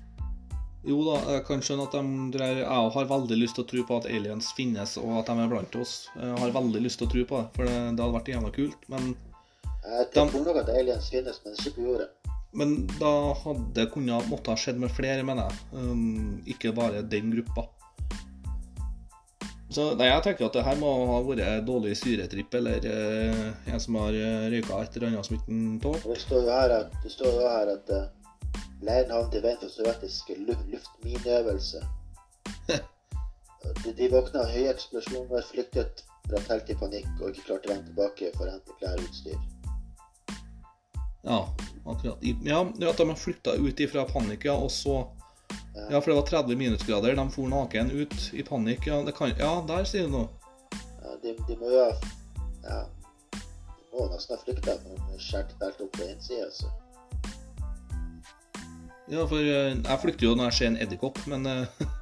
[0.86, 3.86] Jo da, jeg kan skjønne at de dreier Jeg har veldig lyst til å tro
[3.88, 5.96] på at aliens finnes, og at de er blant oss.
[6.14, 8.52] Jeg har veldig lyst til å tro på det, for det, det hadde vært jævla
[8.60, 8.86] kult.
[8.92, 9.16] Men,
[9.86, 12.08] Jeg tror nok at aliens finnes, men ikke på jorda.
[12.56, 15.58] men da hadde det kunnet måtte ha skjedd med flere, mener jeg.
[15.76, 17.66] Um, ikke bare den gruppa.
[19.76, 23.82] Så nei, jeg tenker at det her må ha vært dårlig syretripp, eller uh, en
[23.82, 26.06] som har eh, røyka et eller annet som ikke tåler.
[26.06, 28.06] Det står jo her at, det står jo her at uh,
[28.86, 31.82] leiren havnet i veien for sovjetisk lu luftmineøvelse.
[33.82, 37.74] de, de våkna av høye eksplosjoner, flyktet fra telt i panikk og ikke klarte å
[37.74, 39.38] vende tilbake for å hente klær og utstyr.
[41.26, 42.18] Ja, akkurat.
[42.44, 42.60] Ja,
[42.90, 45.06] at de har flytta ut ifra panikk, ja, og så
[45.90, 47.16] Ja, for det var 30 minusgrader.
[47.16, 48.86] De for naken ut i panikk.
[48.86, 50.28] Ja, det kan, ja der sier du noe.
[51.02, 51.90] Ja, de, de må jo ha
[52.64, 52.78] ja,
[53.34, 56.70] De må nesten ha flykta men de skjærte telt opp på side, Så.
[59.10, 61.82] Ja, for eh, jeg flykter jo når jeg ser en edderkopp, men eh,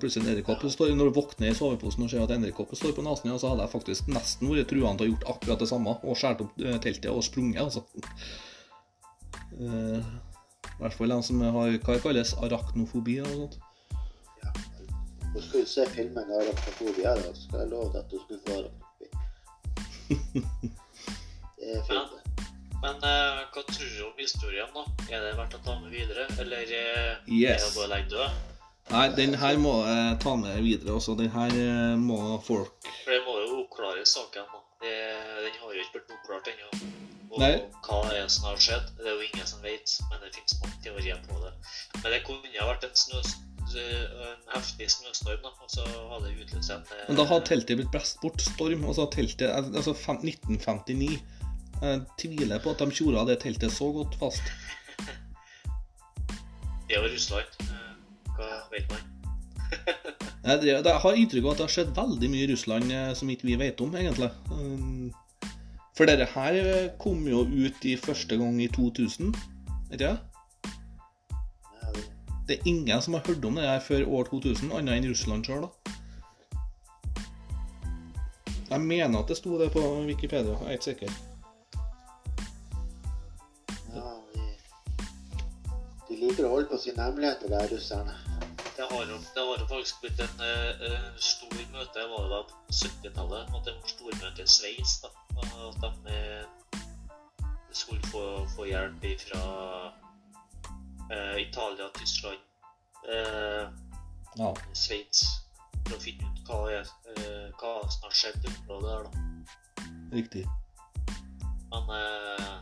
[0.00, 0.62] plutselig en edderkopp.
[0.72, 3.50] Står, når du våkner i soveposen og ser at edderkoppen står på nesen, ja, så
[3.52, 6.52] hadde jeg faktisk nesten vært truende til å gjort akkurat det samme og skåret opp
[6.64, 7.84] eh, teltet og sprunget, altså.
[9.60, 13.58] Eh, I hvert fall de som har hva det kalles arachnofobi og sånt.
[14.40, 14.50] Ja.
[15.34, 18.52] Du se filmen arachnofobi her, da, så skal jeg love deg at du skulle få
[18.62, 19.08] arachnofobi.
[21.60, 22.46] Det er fint, det.
[22.80, 24.82] Men eh, hva tror du om historien, da?
[25.12, 27.66] Er det verdt å ta med videre, eller eh, er Yes.
[27.66, 28.30] det bare å legge død?
[28.90, 31.14] Nei, den her må jeg ta med videre også.
[31.18, 34.62] Den her eh, må folk For det må jo oppklare saken, da.
[34.82, 34.94] Det,
[35.44, 36.70] den har jo ikke blitt oppklart ennå.
[37.30, 37.52] Og Nei.
[37.86, 38.88] hva er det som har skjedd?
[38.98, 41.52] Det er jo ingen som vet, men det finnes mange teorier på det.
[42.00, 43.20] Men det kunne ha vært en, snø,
[44.26, 47.78] en heftig snøstorm, da, og så hadde det utløst en eh, Men da har teltet
[47.78, 48.42] blitt blåst bort.
[48.42, 48.82] Storm.
[48.90, 51.20] Altså teltet Altså fem- 1959.
[51.80, 54.50] Jeg tviler på at de tjora det teltet så godt fast.
[56.90, 57.69] Det jo Russland.
[58.80, 59.06] Vet man?
[60.50, 63.46] Jeg, har inntrykk av at det har skjedd veldig mye i Russland eh, som ikke
[63.50, 64.30] vi vet om, egentlig.
[64.50, 65.12] Um,
[65.94, 69.34] For dette her kom jo ut i første gang i 2000,
[69.92, 70.16] ikke det?
[71.92, 72.04] Det,
[72.48, 75.44] Det er ingen som har hørt om det her før år 2000, annet enn Russland
[75.44, 75.96] sjøl, da.
[78.70, 81.12] Jeg mener at det sto det på Wikipedia, jeg er ikke sikker.
[83.94, 84.48] ja, de,
[86.08, 88.29] de liker å holde på sine hemmeligheter, de her russerne.
[88.80, 92.30] Det har jo, det har jo faktisk blitt en eh, eh, stor møte var det
[92.32, 93.50] da på 70-tallet.
[93.58, 94.94] At det var stormøte i Sveits.
[95.02, 95.10] da,
[95.68, 96.44] At de uh,
[97.76, 98.24] skulle få,
[98.56, 99.42] få hjelp fra
[101.36, 102.38] Italia, Tyskland,
[103.08, 103.68] eh,
[104.38, 104.54] Ja.
[104.72, 105.24] Sveits
[105.88, 109.02] for å finne ut hva, er, eh, hva som har skjedd i området der.
[109.04, 109.86] da.
[110.14, 110.44] Riktig.
[111.72, 112.58] Men eh,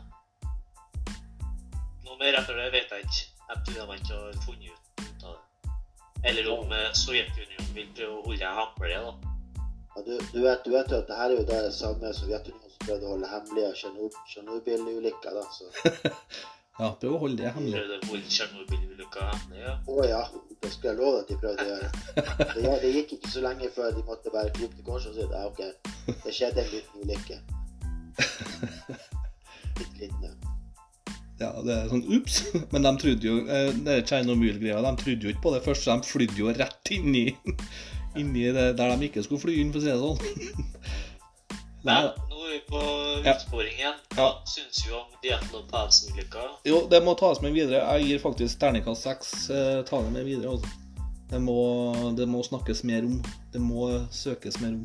[2.07, 3.27] noe mer etter det vet jeg ikke.
[3.49, 4.69] Jeg tror de ikke har funnet
[6.25, 9.01] Eller om eh, Sovjetunionen vil prøve å holde det hemmelig.
[9.07, 9.13] da.
[9.95, 12.75] Ja, du, du, vet, du vet jo at det her er jo det samme Sovjetunionen
[12.75, 15.45] som prøvde å holde hemmelig av Tsjernob- Tsjernobyl-ulykka, da.
[15.55, 15.71] Så
[16.79, 17.75] Ja, prøv å holde det hemmelig.
[17.75, 19.77] Prøvde å holde Tsjernobyl-ulykka hemmelig, ja.
[19.91, 20.21] å ja,
[20.63, 21.89] det skulle jeg love at de prøvde å gjøre.
[22.19, 25.19] Det, ja, det gikk ikke så lenge før de måtte bare krype til korset og
[25.19, 25.65] si ja, OK,
[26.27, 27.41] det skjedde en liten ulykke.
[29.79, 30.48] Litt liten, ja.
[31.39, 32.41] Ja, det er sånn ups.
[32.75, 35.85] Men de trodde jo eh, det er Tsjernobyl-greia, de trodde jo ikke på det først,
[35.87, 37.27] så de flydde jo rett inni,
[38.21, 40.19] inni det der de ikke skulle fly inn, for å si det sånn.
[41.89, 42.11] Nei, da.
[42.29, 42.81] nå er vi på
[43.23, 43.33] Ja.
[43.37, 44.01] utsporing igjen.
[44.17, 44.17] Ja.
[44.19, 46.43] Hva syns du om Dietlo Pass-ulykka?
[46.67, 47.85] Jo, det må tas med videre.
[47.95, 49.31] Jeg gir faktisk terningkast seks.
[49.55, 50.75] Eh, ta det med videre, altså.
[51.31, 51.55] Det må,
[52.19, 53.19] det må snakkes mer om.
[53.55, 54.85] Det må søkes mer om.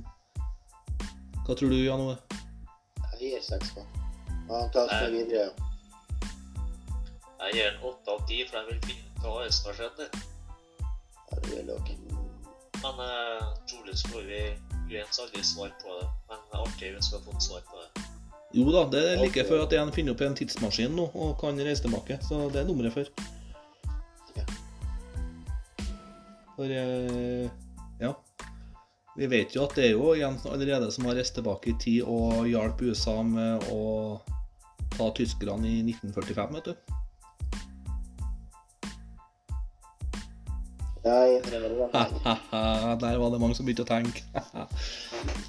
[1.47, 2.17] Hva tror du, Jan Ove?
[3.17, 3.83] Jeg gir seks på.
[4.51, 5.69] Han tas med videre, ja.
[7.43, 9.75] Jeg gir den åtte av ti, for jeg vil finne ut hva er som har
[9.79, 10.21] skjedd der.
[11.29, 12.21] ja det vil dere.
[12.83, 14.39] Men eh, trolig så får vi
[14.93, 16.07] uens aldri svar på det.
[16.29, 18.05] Men det er artig hvis vi har fått svar på det.
[18.53, 21.59] Jo da, det er like før at en finner opp en tidsmaskin nå og kan
[21.59, 22.19] reise tilbake.
[22.23, 23.11] Så det er nummeret før.
[24.39, 24.47] Ja.
[26.55, 27.51] For eh,
[27.99, 28.15] ja.
[29.19, 32.07] Vi vet jo at det er jo en allerede som har reist tilbake i tid
[32.07, 33.83] og hjalp USA med å
[34.95, 36.99] ta tyskerne i 1945, vet du.
[41.03, 44.23] Ja, Der var det mange som begynte å tenke.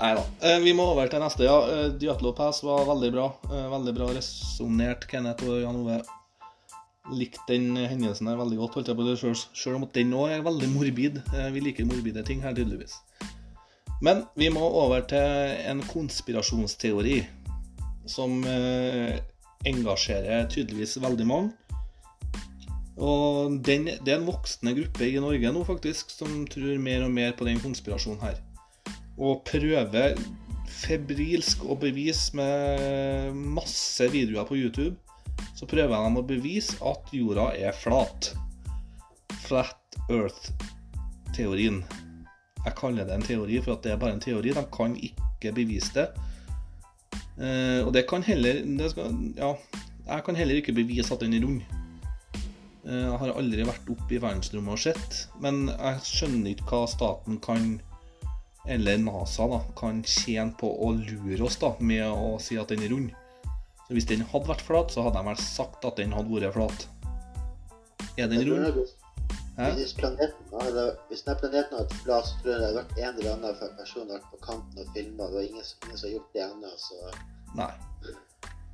[0.00, 0.22] Nei da.
[0.42, 1.46] Eh, Vi må over til neste.
[1.46, 1.56] ja.
[1.70, 3.28] Eh, Diatlo Pass var veldig bra.
[3.50, 6.00] Eh, Veldig bra resonnert, Kenneth og Jan Ove.
[7.14, 10.30] Likte den hendelsen her veldig godt, holdt jeg på det selv, selv om den òg
[10.38, 11.18] er veldig morbid.
[11.52, 12.94] Vi liker morbide ting her, tydeligvis.
[14.00, 17.18] Men vi må over til en konspirasjonsteori
[18.08, 18.40] som
[19.68, 21.52] engasjerer tydeligvis veldig mange.
[22.94, 27.14] Og den, det er en voksende gruppe i Norge nå faktisk som tror mer og
[27.14, 28.38] mer på den konspirasjonen her.
[29.18, 30.14] Og prøver
[30.84, 34.96] febrilsk å bevise med masse videoer på YouTube
[35.54, 38.32] Så prøver de å bevise at jorda er flat.
[39.44, 41.82] Flat Earth-teorien.
[42.64, 44.54] Jeg kaller det en teori for at det er bare en teori.
[44.54, 46.06] De kan ikke bevise det.
[47.38, 49.54] Eh, og det kan heller det skal, Ja,
[50.06, 51.83] jeg kan heller ikke bevise at den er rund.
[52.84, 56.88] Eh, Jeg har aldri vært oppe i verdensrommet og sett, men jeg skjønner ikke hva
[56.90, 57.68] staten kan,
[58.68, 62.84] eller NASA, da, kan tjene på å lure oss da, med å si at den
[62.84, 63.14] er rund.
[63.84, 66.56] Så Hvis den hadde vært flat, så hadde de vel sagt at den hadde vært
[66.56, 66.86] flat.
[68.16, 68.84] Er den rund?
[69.54, 72.96] Hvis planeten hadde, hvis denne planeten hadde vært flat, så tror jeg det hadde vært
[72.98, 75.28] en eller annen person vært på kanten og filma.
[75.28, 77.12] Det var ingen, ingen som har gjort det ennå, så
[77.54, 77.70] Nei.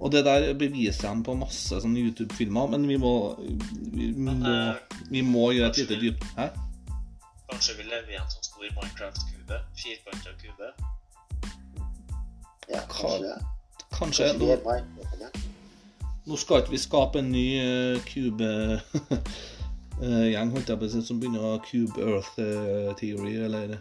[0.01, 4.47] Og det der beviser de på masse sånne YouTube-filmer, men vi må, vi, må, Men,
[4.49, 6.49] eh, vi må gjøre et lite dypt Hæ?
[7.51, 9.61] Kanskje vi lever i en sånn stor Minecraft-kube?
[9.77, 10.73] Firkanta kube?
[12.71, 13.39] ja, kanskje det.
[13.99, 15.31] Kanskje Kanskje nå,
[16.27, 18.51] nå skal ikke vi skape en ny uh, cube
[20.01, 23.81] eh, holdt jeg på å si, som begynner å ha Cube Earth eh, Theory, eller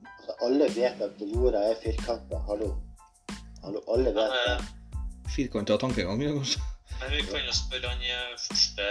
[0.00, 2.40] Altså, alle vet at jorda er firkanta.
[2.48, 2.74] Hallo.
[3.62, 4.79] Hallo, alle vet det.
[5.30, 6.60] Eh, firkanta tankegang, kanskje.
[7.00, 8.86] men vi kan jo spørre han eh, første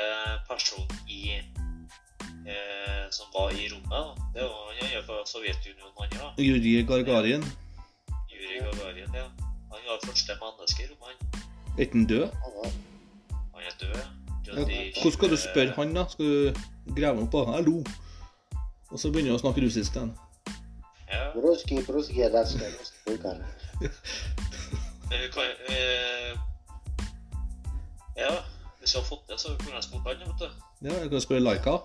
[0.48, 4.22] personen i eh, som var i rommet.
[4.34, 6.28] Det var han er fra Sovjetunionen, han ja.
[6.38, 7.44] Juri Gargarin.
[8.32, 9.28] Yuri Gargarin, ja.
[9.72, 11.08] Han var første menneske i rommet.
[11.10, 11.42] han.
[11.78, 12.28] Er ikke han død?
[13.54, 13.96] Han er død.
[14.48, 16.06] Ja, Hvordan skal du spørre han, da?
[16.10, 16.54] Skal du
[16.96, 17.84] grave ham opp på Hallo!
[18.90, 20.16] Og så begynner du å snakke russisk til han.
[21.10, 21.30] Ja.
[25.12, 26.38] Eh,
[28.18, 28.32] Ja,
[28.80, 30.50] hvis jeg har fått det, så kunne jeg spurt han, vet du.
[30.88, 31.78] Ja, jeg kan spørre Laika.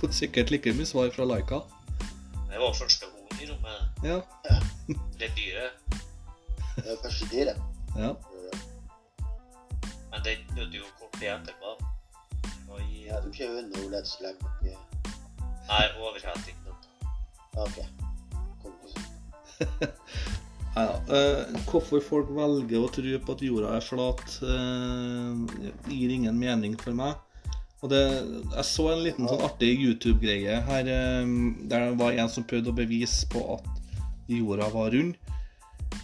[0.00, 1.60] Fått sikkert like mye svar fra Laika.
[2.50, 4.02] Det var første hoen i rommet.
[4.04, 4.18] Ja.
[5.18, 5.72] Det dyret.
[6.76, 7.62] Det er første dyret.
[7.96, 8.12] ja.
[10.10, 11.76] Men den døde jo kort tid etterpå.
[12.68, 14.36] Og i Ja, du kjører hun Nordled slem.
[14.64, 14.76] Ja,
[15.68, 16.56] Nei, overheting.
[17.56, 17.78] ok.
[18.62, 19.88] Kom ikke
[20.78, 26.76] Eh, hvorfor folk velger å tro på at jorda er flat, eh, gir ingen mening
[26.80, 27.16] for meg.
[27.82, 28.02] Og det,
[28.56, 31.32] jeg så en liten sånn artig YouTube-greie her eh,
[31.70, 33.66] der det var en som prøvde å bevise på at
[34.28, 35.16] jorda var rund.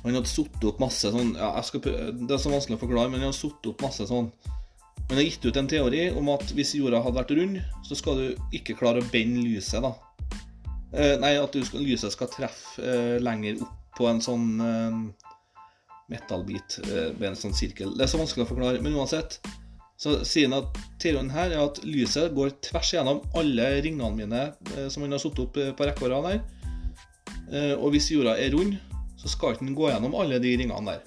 [0.01, 3.11] Og Han hadde satt opp masse sånn ja, prøve, Det er så vanskelig å forklare,
[3.13, 4.31] men han hadde satt opp masse sånn
[5.11, 8.21] Han har gitt ut en teori om at hvis jorda hadde vært rund, så skal
[8.21, 9.93] du ikke klare å bende lyset, da.
[11.21, 14.97] Nei, at lyset skal treffe lenger opp på en sånn uh,
[16.11, 17.95] metallbit uh, med en sånn sirkel.
[17.97, 19.39] Det er så vanskelig å forklare, men uansett.
[20.01, 24.43] Så sier han at teorien her er at lyset går tvers gjennom alle ringene mine
[24.75, 26.43] uh, som han har satt opp eh, på rekke og her.
[27.53, 28.77] Eh, og hvis jorda er rund,
[29.21, 31.05] så skal ikke den gå gjennom alle de ringene der.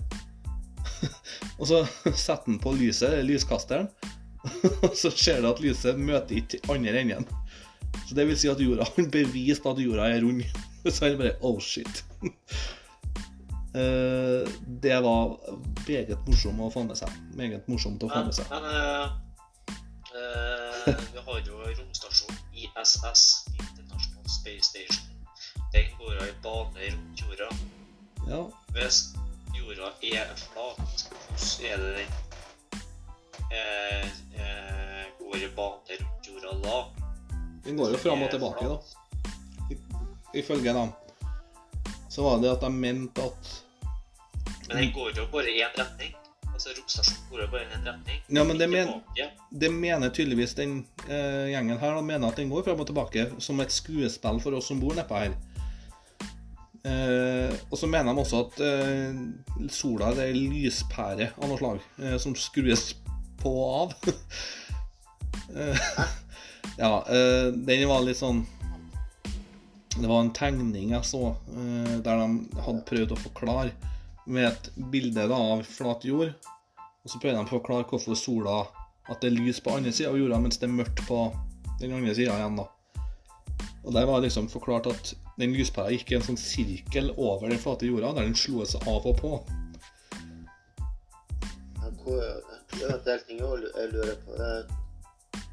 [1.59, 1.81] og så
[2.13, 3.89] setter den på lyset, lyskasteren,
[4.85, 7.27] og så ser du at lyset møter ikke andre enden.
[8.07, 10.45] Så det vil si at jorda har bevist at jorda er rund.
[10.95, 12.05] Så er det bare oh shit.
[13.77, 14.49] Eh,
[14.81, 15.35] det var
[15.85, 17.11] meget morsomt å få med seg.
[17.37, 18.47] Meget morsomt å få med seg.
[18.49, 19.11] men men uh,
[20.87, 25.05] uh, vi har jo romstasjonen ISS, International Space Station.
[25.75, 27.49] Den går i bane rundt jorda.
[28.27, 28.41] Ja,
[28.73, 29.13] Hvis
[29.53, 32.13] jorda er flat, hvordan er det den
[33.51, 34.07] eh,
[34.41, 36.79] eh, går i bane rundt jorda da?
[37.65, 39.06] den går jo fram og tilbake, da.
[40.37, 40.93] I- Ifølge dem.
[42.09, 43.51] Så var det at de mente at
[44.67, 46.13] Men den går jo bare i én retning.
[46.53, 48.21] Altså Romstasjonen går jo bare i én retning.
[48.35, 48.89] Ja, men det men-
[49.61, 51.95] Det mener tydeligvis den eh, gjengen her.
[51.95, 54.93] De mener at den går fram og tilbake som et skuespill for oss som bor
[54.95, 55.33] nedpå her.
[56.85, 61.57] Eh, og så mener de også at eh, sola det er ei lyspære av noe
[61.59, 62.93] slag eh, som skrues
[63.41, 64.13] på og av.
[65.55, 65.79] eh,
[66.83, 68.45] ja, eh, den var litt sånn
[69.97, 73.71] Det var en tegning jeg så eh, der de hadde prøvd å forklare
[74.27, 76.33] med et bilde da, av flat jord.
[77.03, 78.57] Og så prøvde de å forklare hvorfor sola
[79.07, 81.21] At det er lys på andre sida av jorda, mens det er mørkt på
[81.79, 82.57] den andre sida igjen.
[82.59, 82.65] da.
[83.85, 87.47] Og der var det liksom forklart at den lyspæra gikk i en sånn sirkel over
[87.47, 89.31] den flate jorda, der den slo seg av og på.
[91.79, 92.43] Ja, hvor-
[92.77, 94.35] Det er ting jeg jeg lurer på.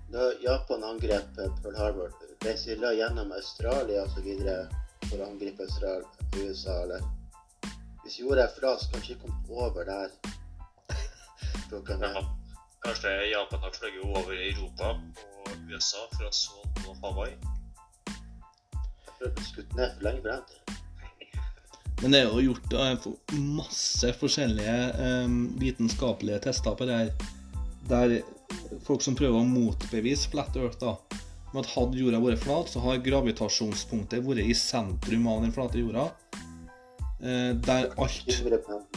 [0.09, 4.69] Det- Da Japan angrep Pearl Harbor, ble da gjennom Australia videre
[5.09, 7.01] for å angripe Australia, USA, eller?
[8.05, 10.11] Hvis jorda er flat, så kanskje de kom over der.
[11.71, 12.23] Ja,
[12.85, 17.33] kanskje Japan har fløyet over Europa og USA fra å så nå Hawaii.
[18.05, 20.43] Jeg prøvde det ble skutt ned for lenge frem.
[22.03, 22.75] Men det er jo gjort
[23.33, 24.77] masse forskjellige
[25.25, 27.13] um, vitenskapelige tester på det her.
[27.89, 28.17] Der
[28.87, 30.97] folk som prøver å motbevise flat earth, da.
[31.55, 35.83] Med at hadde jorda vært flat, så har gravitasjonspunktet vært i sentrum av den flate
[35.83, 36.09] jorda.
[37.25, 38.35] Eh, der alt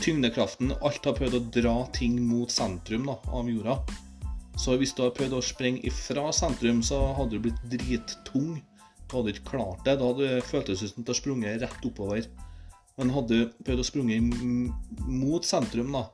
[0.04, 3.78] tyngdekraften Alt har prøvd å dra ting mot sentrum da, av jorda.
[4.58, 8.58] Så hvis du har prøvd å sprenge ifra sentrum, så hadde du blitt drittung.
[9.08, 10.00] Du hadde ikke klart det.
[10.00, 12.26] Da hadde det føltes ut som du hadde sprunget rett oppover.
[12.98, 14.18] Men hadde du prøvd å sprunge
[15.06, 16.08] mot sentrum da,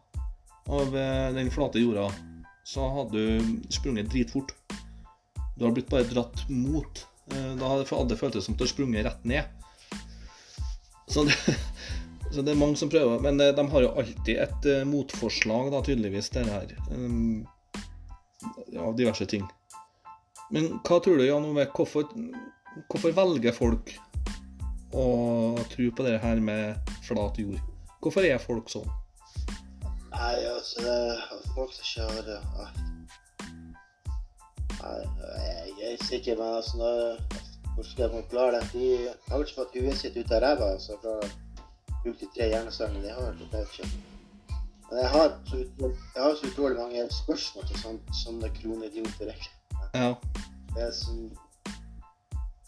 [0.67, 2.09] av eh, den flate jorda,
[2.63, 4.53] så hadde du sprunget dritfort.
[5.55, 7.05] Du hadde blitt bare dratt mot.
[7.31, 9.43] Eh, Da hadde hadde det føltes som du har sprunget rett ned.
[11.07, 11.35] Så det,
[12.33, 15.71] så det er mange som prøver, men eh, de har jo alltid et eh, motforslag,
[15.73, 16.73] da, tydeligvis, det her.
[18.73, 19.45] Ja, diverse ting.
[20.53, 22.09] Men hva tror du, Jan Ove, hvorfor,
[22.91, 23.93] hvorfor velger folk
[24.93, 25.05] å
[25.71, 27.61] tro på det her med flat jord?
[28.03, 28.89] Hvorfor er folk sånn?
[30.13, 30.97] Nei, altså, det
[31.55, 32.67] folk som har ja.
[34.83, 34.99] Nei,
[35.79, 37.21] jeg, er sikker, men altså, når,
[37.73, 38.63] hvordan skal jeg forklare det?
[38.73, 38.87] De
[39.27, 41.31] har vel ikke fått huet sitt ut av ræva, altså, fra å
[42.03, 43.37] bruke de tre hjernecellene de har.
[43.39, 43.91] Det vet ikke.
[44.89, 49.47] Men jeg har så utrolig, jeg har så utrolig mange spørsmål til sånne, sånne kronidioter.
[49.95, 50.11] Ja.
[50.75, 51.25] Det er som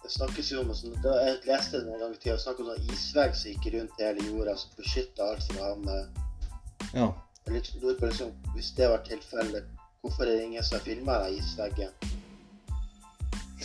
[0.05, 2.67] Det snakkes jo om sånn, da Jeg leste det en gang i tida, snakket om
[2.69, 6.19] sånn isvegg som gikk rundt hele jorda, som beskytta alt fra han eh,
[6.93, 7.07] ja.
[7.53, 9.63] Jeg lurer på liksom, Hvis det var tilfellet,
[10.01, 11.41] hvorfor er det ingen som har filma deg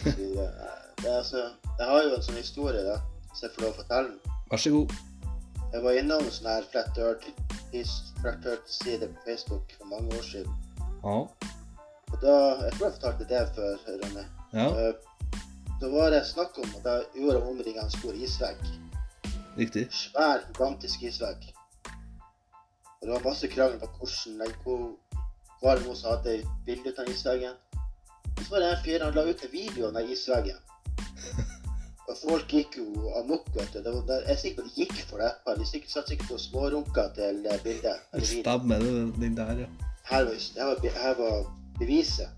[0.04, 1.36] Det er altså,
[1.78, 2.96] jeg har jo en sånn historie, da,
[3.34, 4.18] så jeg får lov å fortelle den.
[4.50, 4.88] Vær så god.
[5.72, 10.52] Jeg var innom en sånn her Flat Earth-side på Facebook for mange år siden.
[11.04, 11.16] Ja.
[12.10, 14.24] Og da, Jeg tror jeg fortalte det før, Ronny.
[14.52, 14.94] Ja, Eh,
[15.80, 18.56] Da var det snakk om at jeg gjorde omringa en stor isvegg.
[19.56, 19.88] riktig.
[19.92, 21.54] Svær, gigantisk isvegg.
[23.00, 24.80] Og det var masse krangel på hvordan nei, hvor
[25.62, 26.34] var det noen som hadde
[26.66, 27.54] bilde av isveggen.
[28.36, 30.60] Og så var det en fyr han la ut en video av den isveggen.
[32.10, 33.78] Og folk gikk jo amok, vet du.
[33.84, 35.30] Det var, jeg er sikker på de gikk for det.
[35.60, 38.04] De sikkert, satt sikkert på smårunka til bildet.
[38.12, 38.26] eller.
[38.26, 39.70] Stemmer det, den der, ja.
[40.10, 42.28] Her var, det her var, her var beviset.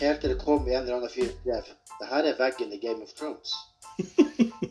[0.00, 2.78] Helt til det kom en eller annen fyr og skrev Det her er veggen i
[2.86, 3.52] Game of Thrones.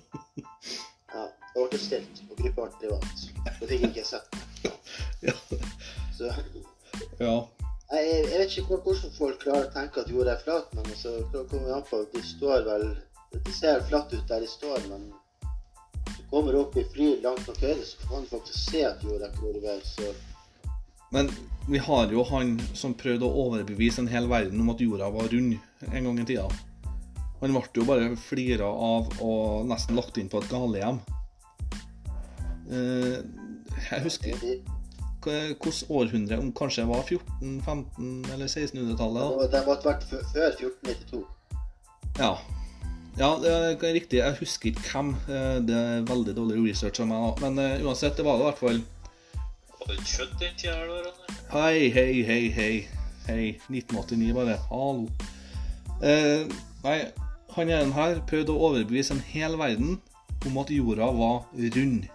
[1.13, 1.23] Ja,
[1.55, 3.36] det ble stilt og gruppa ble privat.
[3.59, 4.27] Det fikk ikke jeg sett.
[5.25, 5.33] Ja.
[6.13, 6.27] Så
[7.19, 7.33] ja.
[7.91, 11.15] jeg, jeg vet ikke hvordan folk klarer å tenke at jorda er flat, men så
[11.33, 12.03] det kommer an på.
[12.13, 12.85] De står vel
[13.33, 15.09] Det ser flatt ut der de står, men
[16.05, 19.29] du kommer opp i fly langt nok høyde, så kan du faktisk se at jorda
[19.29, 19.89] er kurvert.
[19.89, 20.13] Så
[21.11, 21.31] Men
[21.67, 25.29] vi har jo han som prøvde å overbevise en hel verden om at jorda var
[25.33, 25.57] rund
[25.91, 26.47] en gang i tida.
[27.41, 30.97] Han ble jo bare flira av og nesten lagt inn på et galehjem.
[32.67, 33.19] Eh,
[33.91, 34.35] jeg husker
[35.27, 39.41] hvilket århundre, om kanskje det var 14-, 15- eller 1600-tallet.
[39.41, 41.23] Det de måtte vært før 1492.
[42.17, 42.31] Ja.
[43.17, 44.21] ja, det er riktig.
[44.21, 45.09] Jeg husker ikke hvem.
[45.27, 47.43] Eh, Det er veldig dårlig research av meg.
[47.43, 48.81] Men uh, uansett, det var det i hvert fall.
[49.77, 52.73] Var du ikke født den tida her, da, Hei, hei, hei, hei.
[53.27, 53.45] Hei.
[53.69, 54.57] 1989, bare.
[54.71, 55.07] Hallo.
[56.01, 56.47] Uh,
[56.85, 56.99] nei,
[57.57, 59.97] han ene her prøvde å overbevise en hel verden
[60.45, 61.43] om at jorda var
[61.75, 62.05] rund.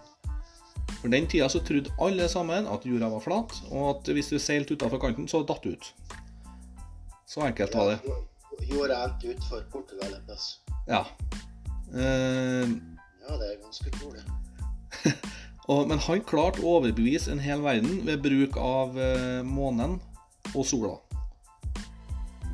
[1.03, 4.37] For den tida så trodde alle sammen at jorda var flat, og at hvis du
[4.39, 5.89] seilte utafor kanten, så datt du ut.
[7.27, 8.13] Så enkelt var det.
[8.69, 10.45] Jorda endte utfor Portugal en plass.
[10.87, 11.03] Ja.
[11.91, 12.71] Eh,
[13.23, 14.23] Ja, det er ganske utrolig.
[15.71, 19.99] Og, men han klarte å overbevise en hel verden ved bruk av eh, månen
[20.53, 20.97] og sola.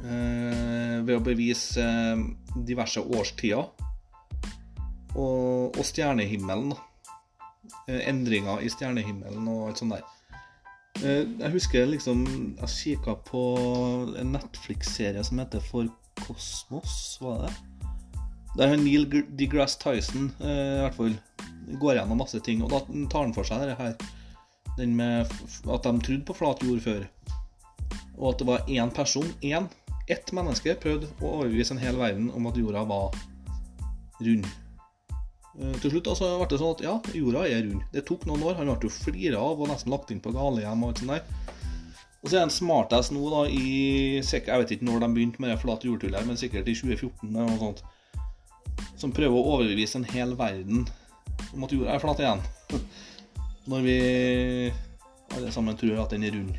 [0.02, 2.22] Eh, ved å bevise eh,
[2.70, 3.66] diverse årstider
[5.18, 6.74] og, og stjernehimmelen.
[6.74, 6.89] da.
[7.90, 10.04] Eh, endringer i stjernehimmelen og alt sånt der.
[11.00, 12.26] Eh, jeg husker liksom
[12.60, 13.42] Jeg kikka på
[14.20, 17.66] en Netflix-serie som heter For Kosmos, var det det?
[18.60, 19.08] Der Neil
[19.40, 21.18] deGrasse Tyson eh, i hvert fall
[21.80, 23.94] går gjennom masse ting, og da tar han for seg det her.
[24.78, 25.30] Den med
[25.70, 27.04] at de trodde på flat jord før.
[28.18, 29.70] Og at det var én person, én,
[30.10, 33.14] ett menneske, prøvde å overbevise en hel verden om at jorda var
[34.20, 34.50] rund.
[35.58, 37.86] Eh, Til slutt altså, ble det sånn at ja, jorda er rund.
[37.94, 38.58] Det tok noen år.
[38.60, 41.56] Han ble jo flira av og nesten lagt inn på galehjem og alt sånt der.
[42.20, 45.54] Og så er han smartass nå, da, i Jeg vet ikke når de begynte med
[45.54, 47.86] det flate jordtullet, men sikkert i 2014 eller noe sånt.
[49.00, 50.84] Som prøver å overbevise en hel verden
[51.56, 52.44] om at jorda er flat igjen.
[53.70, 53.96] Når vi
[55.38, 56.56] alle sammen tror at den er rund.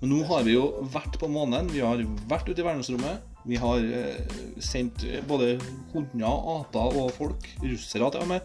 [0.00, 3.35] Men nå har vi jo vært på månen, vi har vært ute i verdensrommet.
[3.46, 5.56] Vi har eh, sendt eh, både
[5.92, 6.26] hunder,
[6.56, 8.40] aper og folk, russere til og med,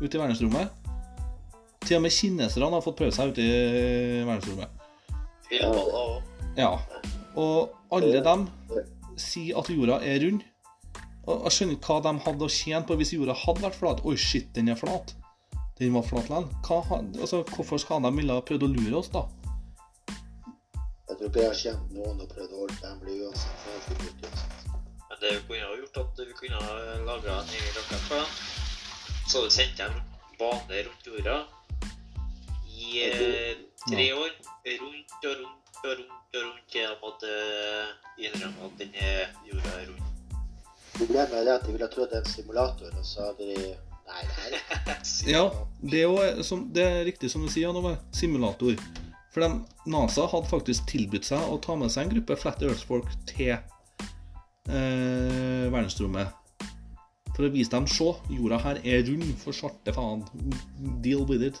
[0.00, 0.70] ut i verdensrommet.
[1.86, 4.86] Til og med kineserne har fått prøve seg ute i verdensrommet.
[5.54, 5.72] Ja.
[6.56, 6.70] Ja.
[7.38, 8.46] Og alle dem
[9.20, 10.42] sier at jorda er rund.
[11.26, 14.02] Og jeg skjønner ikke hva de hadde å tjene på hvis jorda hadde vært flat.
[14.06, 15.14] Oi, shit, den er flat.
[15.80, 17.10] Den var flat likevel.
[17.20, 19.26] Altså, hvorfor skal de ville prøvd å lure oss, da?
[21.08, 23.60] Jeg tror ikke jeg har kjent noen og prøvd å holde dem blir uansett.
[23.62, 24.30] for jeg får ikke.
[25.06, 28.18] Men det vi kunne ha gjort, at vi kunne ha laga en egen rakett på
[28.18, 28.32] dem.
[29.26, 30.00] Så hadde vi sendt dem
[30.40, 31.36] bane rundt jorda
[32.66, 34.34] i eh, tre år.
[34.66, 37.32] Rundt og rundt og rundt og rundt til de hadde
[38.26, 40.04] innrømmet at den er, jorda er rund.
[40.96, 43.74] Problemet er det at de ville trodd det er en simulator, og så hadde de
[44.06, 45.00] Nei, det er
[45.34, 45.42] Ja,
[45.82, 47.96] det er jo som, det er riktig som du sier, Janove.
[48.14, 48.78] Simulator.
[49.36, 49.52] For de,
[49.92, 55.66] NASA hadde faktisk tilbudt seg å ta med seg en gruppe Flat Earth-folk til eh,
[55.68, 56.32] verdensrommet.
[57.34, 60.24] For å vise dem Se, jorda her er rund, for svarte faen.
[61.04, 61.60] Deal with it.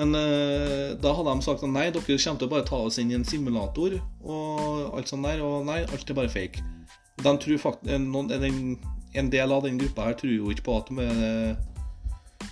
[0.00, 2.98] Men eh, da hadde de sagt at nei, dere kommer til å bare ta oss
[2.98, 6.58] inn i en simulator og alt sånt der, og nei, alt er bare fake.
[7.22, 8.74] De tror fakt noen, en,
[9.14, 11.54] en del av den gruppa her tror jo ikke på at eh,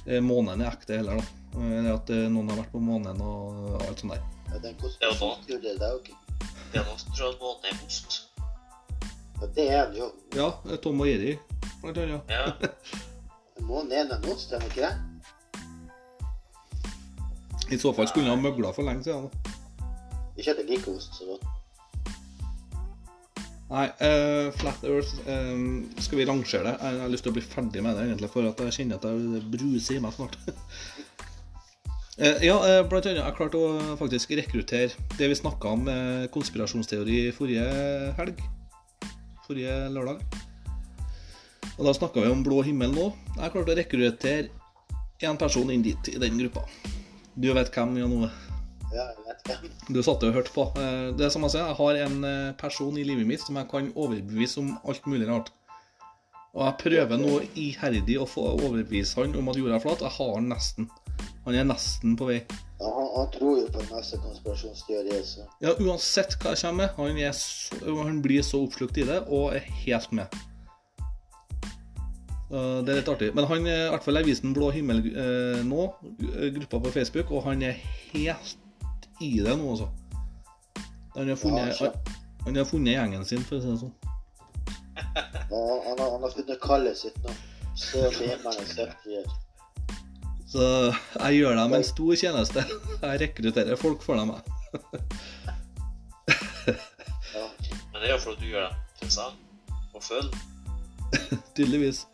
[0.06, 1.37] eh, månen er ekte heller, da.
[1.56, 4.24] Eller at eh, noen har vært på månen og alt sånt der.
[4.52, 6.10] ja, den konspirasjonsteorien, det er ok.
[6.72, 8.10] Det er noe som tror at månen er ost.
[9.40, 10.08] Ja, det er den jo.
[10.36, 11.36] Ja, eh, Tom og Eri,
[11.82, 12.22] blant annet.
[12.32, 12.44] Ja.
[13.68, 14.94] Månen er en ost, er den ikke det?
[17.68, 19.28] I så fall skulle han ha møgla for lenge siden.
[20.38, 21.44] Ikke at det gikk ost så godt.
[23.68, 26.70] Nei, uh, Flat Earth um, Skal vi rangere det?
[26.80, 29.04] Jeg har lyst til å bli ferdig med det, egentlig, for at jeg kjenner at
[29.04, 30.38] det bruser i meg snart.
[32.18, 36.24] Eh, ja, eh, blant annet jeg klarte å faktisk rekruttere det vi snakka om eh,
[36.34, 37.66] konspirasjonsteori forrige
[38.18, 38.40] helg.
[39.44, 40.24] Forrige lørdag.
[41.76, 43.04] Og da snakka vi om blå himmel nå.
[43.36, 44.50] Jeg klarte å rekruttere
[45.22, 46.66] én person inn dit, i den gruppa.
[47.38, 48.34] Du vet hvem, Jan Ove?
[48.90, 49.72] Ja, jeg vet hvem.
[49.94, 50.66] Du satt og hørte på.
[50.74, 53.92] Det er som jeg sier, jeg har en person i livet mitt som jeg kan
[53.94, 55.52] overbevise om alt mulig rart.
[56.56, 60.02] Og jeg prøver nå iherdig å få overbevise han om at jorda er flat.
[60.02, 60.90] Jeg har han nesten.
[61.46, 62.38] Han er nesten på vei.
[62.78, 66.84] Ja, han, han tror jo på en masse konspirasjonsteorier, så Ja, uansett hva jeg kommer
[66.84, 70.38] med, han, er så, han blir så oppslukt i det og er helt med.
[72.48, 73.32] Uh, det er litt artig.
[73.36, 75.88] Men han er i hvert fall jeg viste den Blå himmel uh, nå,
[76.30, 77.76] eh, gruppa på Facebook, og han er
[78.14, 79.88] helt i det nå, altså.
[81.16, 82.14] Han har funnet, Ja, han,
[82.46, 83.92] han har funnet gjengen sin, for å si det sånn.
[84.98, 87.34] Ja, han, har- han har funnet kallet sitt nå.
[87.78, 89.36] Se himmelen se frihet.
[90.48, 92.64] Så jeg gjør dem en stor tjeneste.
[93.02, 94.32] Jeg rekrutterer folk for dem.
[94.32, 94.42] jeg.
[96.68, 97.44] Ja.
[97.92, 99.36] Men det er jo fordi du gjør dem interessant
[99.94, 100.38] og følg.
[101.56, 102.06] Tydeligvis.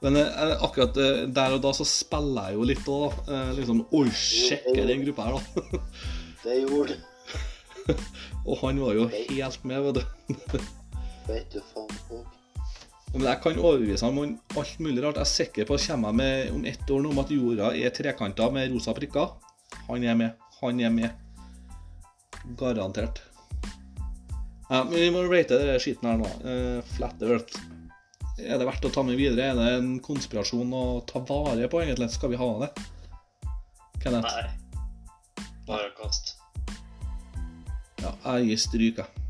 [0.00, 3.36] Men eh, akkurat eh, der og da så spiller jeg jo litt òg, da.
[3.36, 5.80] Eh, liksom Oi, sjekker den gruppa her, da.
[6.44, 7.06] Det gjorde du.
[8.48, 10.68] Og han var jo helt med, vet du.
[11.28, 12.39] Vet du faen òg.
[13.10, 15.18] Men jeg kan overbevise ham om alt mulig rart.
[15.18, 17.72] Jeg er sikker på at kommer jeg med om ett år nå om at jorda
[17.74, 19.32] er trekanta med rosa prikker.
[19.88, 20.46] Han er med.
[20.60, 21.10] Han er med.
[22.60, 23.22] Garantert.
[24.70, 26.30] Ja, men vi må rate denne skitten her nå.
[26.46, 27.58] Uh, flat Earth.
[28.38, 29.50] Er det verdt å ta med videre?
[29.50, 32.12] Er det en konspirasjon å ta vare på, egentlig?
[32.14, 32.70] Skal vi ha det?
[34.04, 34.30] Kenneth?
[34.30, 34.46] Nei.
[35.66, 36.36] Bare kast.
[38.00, 39.26] Ja, jeg gir stryk, jeg.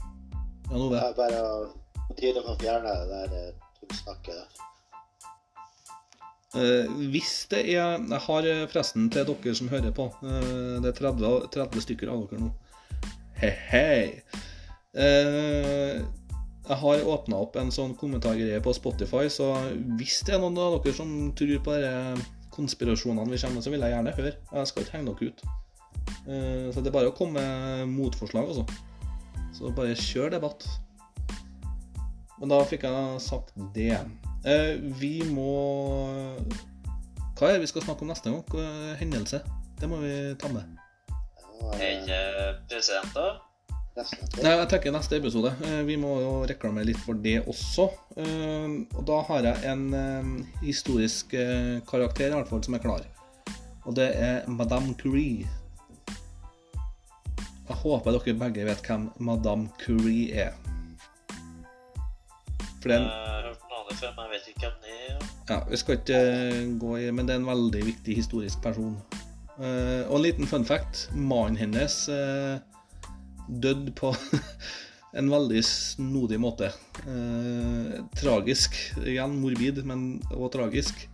[0.71, 1.41] Jan Det er bare
[2.07, 4.49] på tide å fjerne det der tullsnakket der.
[6.59, 10.09] Eh, hvis det er Jeg har eh, forresten til dere som hører på.
[10.23, 12.51] eh, det er 30, 30 stykker av dere nå.
[13.41, 14.23] Hei, hei.
[14.95, 16.01] Eh,
[16.71, 19.55] jeg har åpna opp en sånn kommentargreie på Spotify, så
[19.99, 23.71] hvis det er noen av dere som tror på disse konspirasjonene vi kommer med, så
[23.71, 24.35] vil jeg gjerne høre.
[24.53, 25.43] Jeg skal ikke henge dere ut.
[26.27, 28.67] Eh, så det er bare å komme med motforslag, altså.
[29.55, 30.67] Så bare kjør debatt.
[32.41, 33.93] Men da fikk jeg sagt det.
[34.49, 35.51] Eh, vi må
[37.37, 38.45] Hva er det vi skal snakke om neste gang?
[39.01, 39.43] Hendelse?
[39.81, 40.65] Det må vi ta med.
[41.77, 42.19] Ikke
[42.69, 43.39] presidenter?
[43.97, 45.53] nesten Nei, jeg tenker neste episode.
[45.67, 47.89] Eh, Vi må jo reklamere litt for det også.
[48.17, 50.31] Eh, Og da har jeg en eh,
[50.65, 53.07] historisk eh, karakter i hvert fall som er klar.
[53.89, 55.49] Og det er Madame Curie.
[57.71, 60.57] Jeg håper dere begge vet hvem Madame Curie er.
[62.81, 63.49] For det er
[63.91, 65.31] Jeg vet ikke hvem det.
[65.51, 68.95] Ja, vi skal ikke eh, gå i Men det er en veldig viktig historisk person.
[69.59, 71.09] Eh, og en liten fun fact.
[71.13, 72.61] Mannen hennes eh,
[73.51, 74.15] døde på
[75.19, 76.71] en veldig snodig måte.
[77.05, 78.79] Eh, tragisk.
[79.03, 81.09] Igjen morbid, men og tragisk.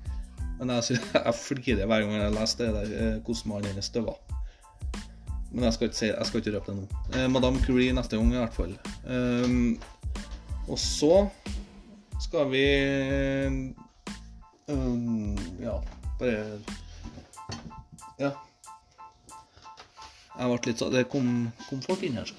[0.60, 4.16] Men jeg, jeg flirer hver gang jeg leser det der, eh, hvordan mannen hennes døde.
[5.50, 7.04] Men jeg skal si, jeg skal ikke røpe det nå.
[7.16, 8.74] Eh, Madame Curie neste gang, i hvert fall.
[9.08, 9.60] Eh,
[10.66, 11.26] og så
[12.20, 12.64] skal vi
[14.68, 15.82] um, Ja,
[16.18, 16.60] bare
[18.18, 18.32] Ja.
[20.36, 21.28] Jeg ble litt sånn Det kom,
[21.68, 22.36] kom folk inn her, så.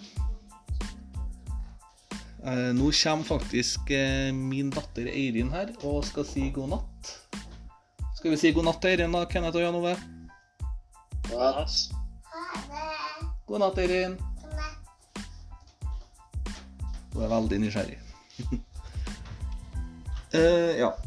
[2.48, 7.10] Eh, nå kommer faktisk eh, min datter Eirin her og skal si god natt.
[8.16, 9.96] Skal vi si god natt til Eirin, da, Kenneth og Jan Ove?
[11.34, 11.90] Ja, Ass.
[13.50, 14.16] God natt, Eirin.
[17.12, 18.00] Hun er veldig nysgjerrig.
[20.38, 20.98] Eh, ja.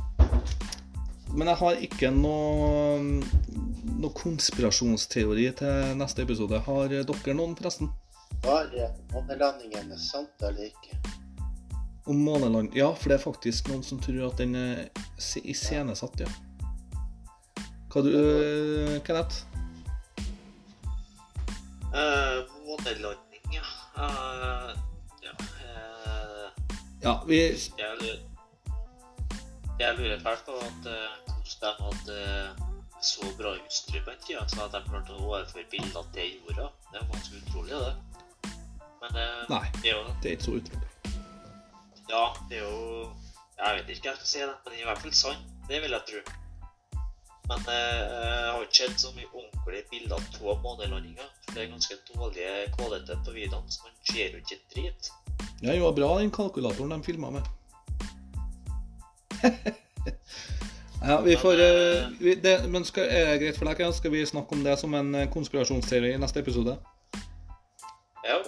[1.35, 3.21] Men jeg har ikke noe,
[4.01, 6.59] noe konspirasjonsteori til neste episode.
[6.67, 7.93] Har dere noen, forresten?
[8.43, 10.99] Var eh, månelandingen sant eller ikke?
[12.11, 12.75] Om måneland?
[12.75, 14.89] Ja, for det er faktisk noen som tror at den er
[15.45, 16.31] iscenesatt, ja.
[17.91, 19.45] Hva du, øh, Kenneth?
[21.91, 23.67] Uh, månelanding, ja.
[23.95, 24.75] Uh,
[25.23, 25.37] ja.
[25.39, 26.67] uh,
[27.03, 27.45] Ja, vi
[29.81, 32.67] jeg, lurer, fælt på at, eh, hvordan de hadde eh,
[33.03, 36.69] så bra utstyr på den tida, så at de klarte å overføre bilder til jorda.
[36.91, 38.51] Det er ganske utrolig, det.
[39.01, 40.91] Men det, Nei, det er jo det er ikke så utrolig.
[42.11, 43.09] Ja, det er jo
[43.61, 45.49] Jeg vet ikke hva jeg skal si, det, men det er i hvert fall sant.
[45.69, 46.21] Det vil jeg tro.
[47.51, 51.27] Men eh, jeg har ikke sett så mye ordentlige bilder av månelandinga.
[51.51, 55.11] Det er ganske dårlig kvalitet på videoene, så man ser jo ikke en drit.
[55.61, 57.49] Ja, det var bra, den kalkulatoren de filma med.
[61.09, 64.25] ja, vi får øh, vi, det, Men skal, er det greit for deg, Skal vi
[64.27, 66.77] snakke om det som en øh, konspirasjonsteori i neste episode?
[68.27, 68.41] Ja,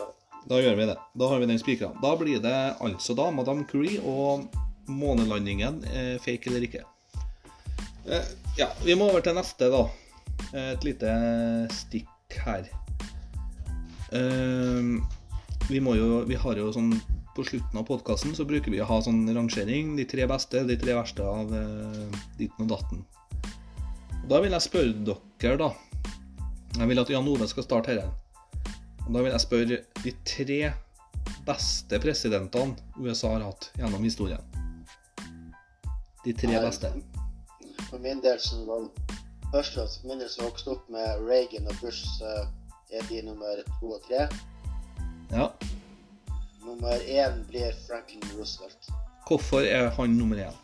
[0.50, 0.98] Da gjør vi det.
[1.18, 1.92] Da har vi den spikra.
[2.02, 4.48] Da blir det altså da Madame Curie og
[4.90, 6.82] månelandingen, eh, fake eller ikke.
[8.06, 9.84] Eh, ja, vi må over til neste, da.
[10.52, 11.12] Eh, Et lite
[11.70, 12.66] stikk her.
[14.12, 14.82] Eh,
[15.70, 16.92] vi må jo Vi har jo sånn
[17.36, 19.94] På slutten av podkasten så bruker vi å ha sånn rangering.
[19.96, 23.04] De tre beste, de tre verste av eh, ditten og datten.
[24.22, 25.70] Og Da vil jeg spørre dere, da.
[26.76, 28.12] Jeg vil at Jan Ove skal starte her.
[29.06, 30.60] Og Da vil jeg spørre de tre
[31.46, 34.44] beste presidentene USA har hatt gjennom historien.
[36.22, 36.92] De tre Nei, beste.
[37.88, 38.86] For min del så var
[39.52, 42.44] først og del så vokste opp med Reagan og Bush, så
[42.92, 44.28] er de nummer to og tre.
[45.32, 45.48] Ja.
[46.72, 48.88] Nummer én blir Franklin Roosevelt.
[49.28, 50.54] Hvorfor er han nummer én?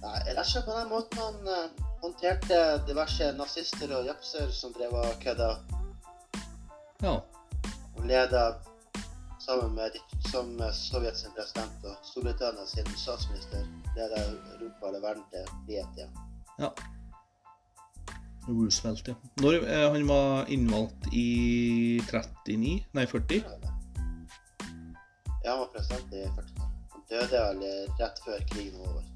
[0.00, 4.72] Nei, rett og slett på den måten han eh, håndterte diverse nazister og japser som
[4.72, 5.50] drev og kødda
[7.04, 7.12] Ja.
[7.96, 8.46] og leda
[9.44, 9.98] sammen med
[10.30, 13.66] som Sovjets president og Storbritannia sin statsminister,
[13.96, 14.22] leda
[14.54, 16.16] Europa eller verden til frihet igjen.
[16.60, 16.72] Ja.
[18.48, 19.14] Roosevelt, ja.
[19.44, 22.80] Når eh, han var innvalgt i 39?
[22.96, 23.44] Nei, 40?
[23.44, 23.76] Ja,
[25.48, 26.84] han var president i 40-tallet.
[26.92, 27.64] Han døde vel
[28.00, 29.08] rett før krigen var over.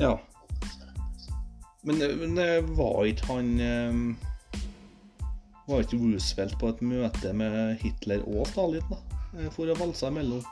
[0.00, 0.18] Ja.
[1.82, 4.60] Men, eh, men eh, var ikke han eh,
[5.68, 8.98] Var ikke Roosevelt på et møte med Hitler og Stalin, da?
[9.54, 10.42] For å valse imellom?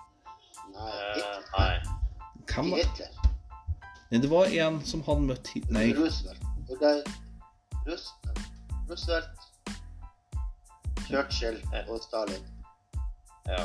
[0.77, 1.41] Nei, Hitler.
[1.57, 1.73] nei.
[2.53, 3.17] Hvem var Hitler.
[4.13, 5.89] Nei, det var en som hadde møtt Hitler Nei.
[5.99, 6.45] Roosevelt.
[6.69, 7.01] Okay.
[7.01, 7.99] er
[8.89, 9.45] Roosevelt,
[11.09, 11.59] Churchill
[11.89, 12.45] og Stalin
[13.49, 13.65] Ja.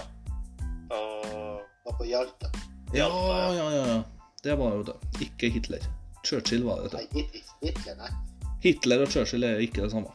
[0.94, 2.50] Og var på Hjalta.
[2.94, 3.10] Ja,
[3.54, 3.88] ja, ja.
[3.88, 4.04] ja.
[4.44, 4.96] Det var jo det.
[5.22, 5.80] Ikke Hitler.
[6.24, 6.94] Churchill var det.
[6.94, 7.26] Nei,
[7.62, 8.12] Hitler, nei.
[8.64, 10.08] Hitler og Churchill er ikke det samme.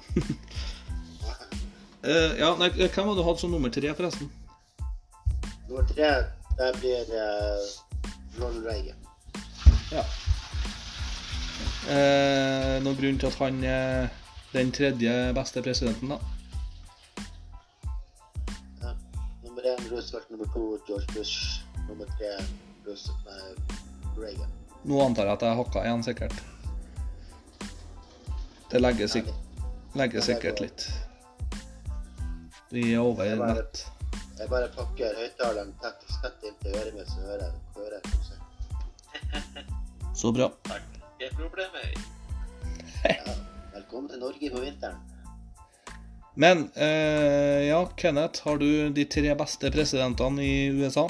[2.05, 4.31] uh, ja, nei, Hvem hadde du hatt som nummer tre, forresten?
[5.68, 6.12] Nummer tre,
[6.61, 7.66] det blir uh,
[8.39, 8.97] Ronald Reagan.
[9.93, 10.05] Ja.
[11.89, 14.09] Uh, noen grunn til at han er
[14.53, 16.38] den tredje beste presidenten, da?
[19.91, 22.30] Roosevelt, nummer to George Bush, nummer tre
[22.86, 23.53] Roosevelt, nei,
[24.18, 24.51] Reagan.
[24.84, 26.41] Nå antar jeg at jeg hakka én, sikkert.
[28.68, 29.30] Det legger, sik
[29.97, 30.89] legger sikkert litt.
[32.70, 33.86] Vi er over Det er nett.
[34.39, 39.74] Jeg bare pakker høyttaleren tett, tett inntil øret mitt, så hører jeg musikken.
[40.18, 40.51] Så bra.
[40.68, 40.99] takk.
[41.18, 41.89] Ikke problemer.
[43.05, 43.34] Ja.
[43.74, 45.01] Velkommen til Norge på vinteren.
[46.39, 51.09] Men eh, ja, Kenneth, har du de tre beste presidentene i USA?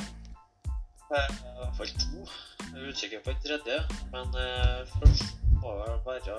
[1.13, 2.23] Eh, I hvert fall to.
[2.63, 3.77] Jeg er usikker på en tredje,
[4.15, 6.39] men eh, først må vel være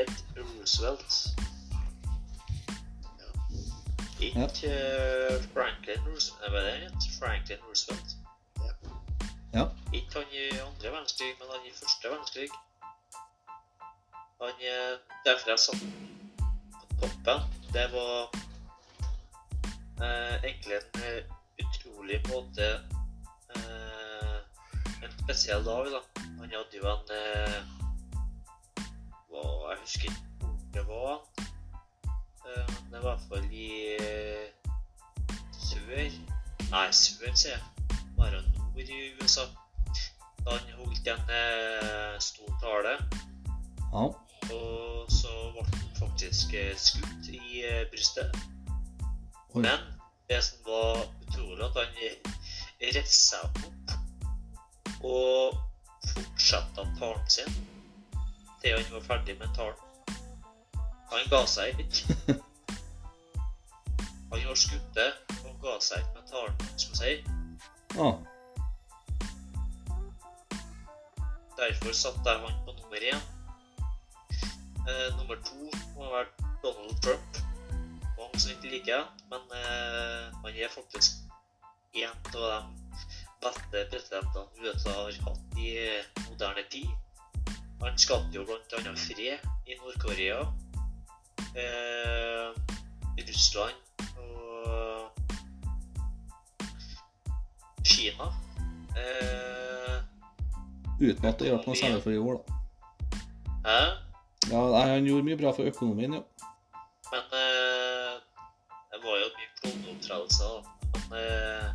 [0.00, 1.20] Ed Roosevelt.
[4.18, 5.38] Ikke ja.
[5.52, 7.06] Franklin Roosevelt.
[7.20, 8.16] Franklin Roosevelt.
[9.54, 9.68] Ja.
[9.92, 12.50] Ikke han i andre verdenskrig, men han i første verdenskrig.
[14.42, 15.86] Han er Derfor jeg satt
[17.24, 17.34] på.
[17.72, 18.30] Det var
[20.02, 21.24] eh, egentlig en eh,
[21.64, 22.66] utrolig måte
[23.56, 24.36] eh,
[25.02, 26.00] En spesiell dag, da.
[26.38, 27.58] Han hadde jo en eh,
[29.30, 31.16] hva, Jeg husker ikke hvor det var.
[32.46, 34.46] Eh, det var i hvert fall i eh,
[35.52, 35.92] sør
[36.70, 37.62] Nei, sør, sier jeg.
[38.16, 39.46] Bare nord i USA.
[40.44, 42.98] Da han holdt en eh, stor tale.
[43.92, 44.08] Ja.
[44.52, 48.36] Og så ble han faktisk eh, skutt i eh, brystet.
[49.54, 49.62] Oi.
[49.62, 49.78] Men
[50.28, 51.92] det som var utrolig, at han
[52.80, 53.94] reiste seg opp
[55.04, 55.56] og
[56.08, 57.56] fortsatte talen sin
[58.62, 59.80] til han var ferdig med talen.
[61.12, 62.16] Han ga seg ikke.
[64.34, 64.96] Han var skutt
[65.46, 67.12] og ga seg ikke med talen, skal vi si.
[71.60, 73.22] Derfor satte jeg han på nummer én.
[74.84, 75.56] Eh, nummer to
[75.94, 77.38] må ha vært Donald Trump.
[78.18, 81.22] Mange som ikke liker han, men eh, han er faktisk
[81.94, 82.58] en av de
[83.44, 85.72] beste presidentene USA har hatt i
[86.28, 86.92] moderne tid.
[87.80, 88.94] Han skapte jo bl.a.
[89.06, 90.40] fred i Nord-Korea,
[91.56, 92.52] eh,
[93.24, 93.80] Russland
[94.20, 95.10] og
[97.84, 98.30] Kina.
[99.00, 100.00] Eh,
[101.00, 102.60] Uten at det hjalp noe særlig for i år, da.
[103.64, 103.78] hæ?
[104.50, 106.22] Ja, Han gjorde mye bra for økonomien, ja.
[107.12, 108.12] Men eh,
[108.92, 110.60] det var jo mye klovneopptredelser, da.
[111.10, 111.66] Men eh,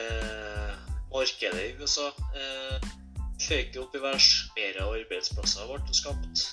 [0.00, 0.74] eh,
[1.12, 2.88] markedet i USA eh,
[3.40, 4.30] føyk jo opp i værs.
[4.58, 6.46] Mer arbeidsplasser ble skapt.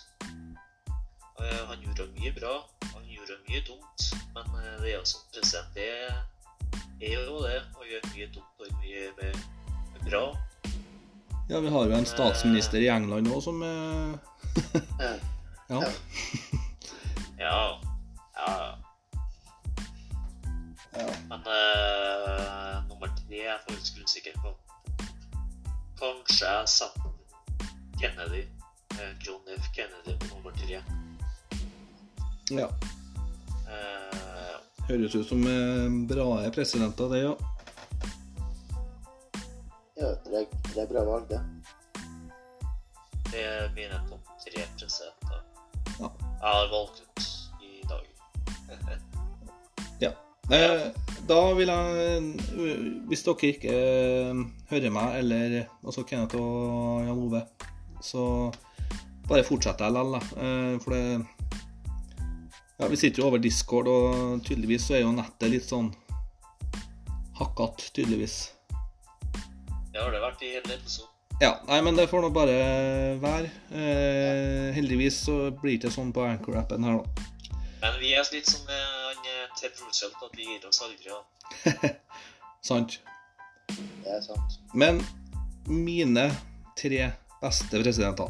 [1.41, 2.55] Eh, han gjorde mye bra,
[2.93, 4.09] han gjorde mye dumt.
[4.33, 7.61] Men eh, det er jo som president, det er jo det.
[7.77, 10.25] Å gjøre mye dumt og mye mye bra.
[11.49, 14.13] Ja, Vi har jo en statsminister i England òg som eh,
[14.99, 15.13] Ja.
[15.69, 15.81] Ja.
[17.39, 17.79] Ja.
[18.35, 18.77] Ja.
[20.97, 21.07] ja.
[21.29, 24.53] Men uh, nummer tre er jeg faktisk usikker på.
[25.99, 27.11] Kanskje jeg setter
[28.01, 28.43] Kennedy.
[28.97, 29.69] eh, John F.
[29.75, 30.81] Kennedy på nummer tre.
[32.51, 32.67] ja.
[33.67, 34.57] Uh,
[34.89, 37.35] Høres ut som uh, bra presidenter, det, ja.
[39.99, 41.41] Ja, det er, det er bra valg, det.
[43.31, 45.43] det er mine topp tre presidenter.
[45.99, 46.11] Ja.
[46.21, 47.29] Jeg har valgt ut
[47.61, 48.05] i dag.
[50.47, 50.91] Eh,
[51.27, 52.03] da vil jeg,
[52.55, 52.75] eh,
[53.09, 54.37] hvis dere ikke eh,
[54.69, 57.41] hører meg, eller altså Kenneth og Jan Ove,
[57.99, 58.23] så
[59.27, 60.45] bare fortsetter jeg likevel, da.
[60.45, 61.25] Eh, for det
[62.77, 65.89] Ja, Vi sitter jo over Discord, og tydeligvis så er jo nettet litt sånn
[67.39, 68.53] hakkete, tydeligvis.
[69.97, 71.13] Det har det vært i hele episoden.
[71.41, 72.57] Ja, nei, men det får nå bare
[73.17, 73.47] være.
[73.73, 77.57] Eh, heldigvis så blir det ikke sånn på Anchor-appen her, da.
[77.81, 81.15] Men vi er litt som eh, han eh, Ted Roosevelt, at vi gir oss aldri.
[81.15, 81.89] Da.
[82.69, 82.99] Sant?
[83.73, 84.59] Det er sant.
[84.77, 85.01] Men
[85.65, 86.27] mine
[86.77, 87.09] tre
[87.41, 88.29] beste presidenter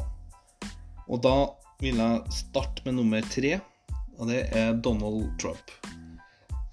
[1.04, 1.36] Og da
[1.84, 3.58] vil jeg starte med nummer tre,
[4.16, 5.76] og det er Donald Trump.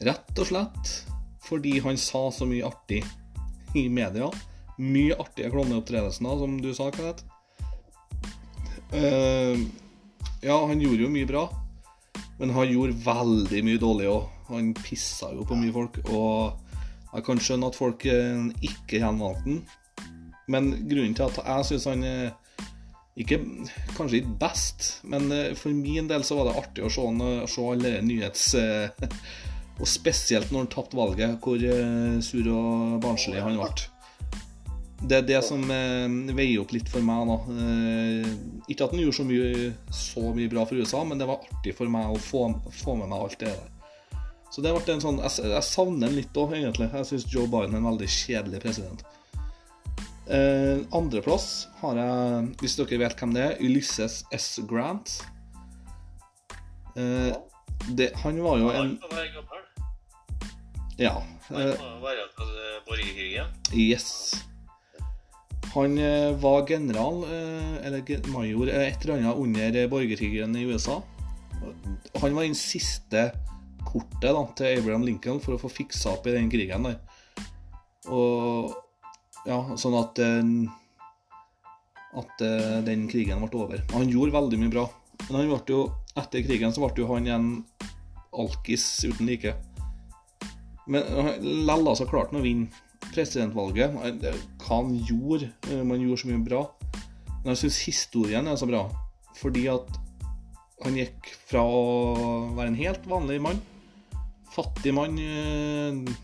[0.08, 0.98] Rett og slett
[1.52, 3.04] fordi han sa så mye artig
[3.76, 4.32] i media.
[4.82, 7.24] Mye artige klovneopptredelser, som du sa, Kenneth.
[8.96, 9.66] Uh,
[10.46, 11.48] ja, han gjorde jo mye bra,
[12.40, 14.30] men han gjorde veldig mye dårlig òg.
[14.52, 16.62] Han pissa jo på mye folk, og
[17.16, 19.62] jeg kan skjønne at folk eh, ikke gjenvalgte han.
[20.52, 22.68] Men grunnen til at jeg syns han eh,
[23.16, 23.40] ikke,
[23.96, 27.44] Kanskje ikke best, men eh, for min del så var det artig å se, eh,
[27.50, 28.48] se alle nyhets...
[28.60, 29.10] eh,
[29.76, 33.68] Og spesielt når han tapte valget, hvor eh, sur og barnslig han ble.
[35.06, 37.26] Det er det som eh, veier opp litt for meg.
[37.30, 37.36] nå.
[37.54, 38.30] Eh,
[38.72, 41.76] ikke at han gjorde så mye, så mye bra for USA, men det var artig
[41.78, 42.48] for meg å få,
[42.84, 43.72] få med meg alt det der.
[44.54, 46.88] Så det ble en sånn, Jeg, jeg savner han litt òg, egentlig.
[46.94, 49.04] Jeg syns Joe Biden er en veldig kjedelig president.
[50.26, 54.48] Eh, Andreplass har jeg, hvis dere vet hvem det er, Ulysses S.
[54.70, 55.20] Grant.
[56.96, 57.36] Eh,
[58.00, 58.96] det, han var jo en.
[60.98, 61.18] Ja.
[61.50, 63.52] Han Eh, må være eh, borgerkrigen.
[63.76, 64.08] yes.
[65.76, 71.04] Han eh, var general, eh, eller major, eh, et eller annet under borgerkrigen i USA.
[72.22, 73.32] Han var den siste
[73.84, 76.96] kortet da, til Abraham Lincoln for å få fiksa opp i den krigen der.
[78.08, 78.72] Og
[79.44, 80.24] ja, sånn at
[82.16, 82.42] at
[82.88, 83.84] den krigen ble over.
[83.92, 84.86] Han gjorde veldig mye bra.
[85.26, 85.82] Men han ble jo,
[86.16, 87.50] etter krigen så ble jo han en
[88.32, 89.52] alkis uten like.
[90.88, 91.04] Men
[91.68, 93.94] lell altså klarte han å vinne presidentvalget.
[93.96, 96.64] Hva han gjorde eh, Man gjorde så mye bra.
[97.44, 98.88] Men jeg syns historien er så bra.
[99.38, 99.90] Fordi at
[100.84, 101.84] han gikk fra å
[102.56, 103.62] være en helt vanlig mann,
[104.54, 106.16] fattig mann, eh,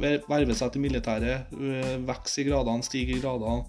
[0.00, 3.66] verve seg til militæret, eh, vokse i gradene, stige i gradene,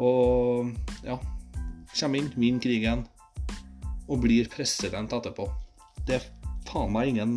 [0.00, 0.72] og
[1.06, 1.20] ja
[1.94, 3.04] Kommer inn, vinner krigen
[4.10, 5.44] og blir president etterpå.
[6.02, 6.24] Det er
[6.66, 7.36] faen meg ingen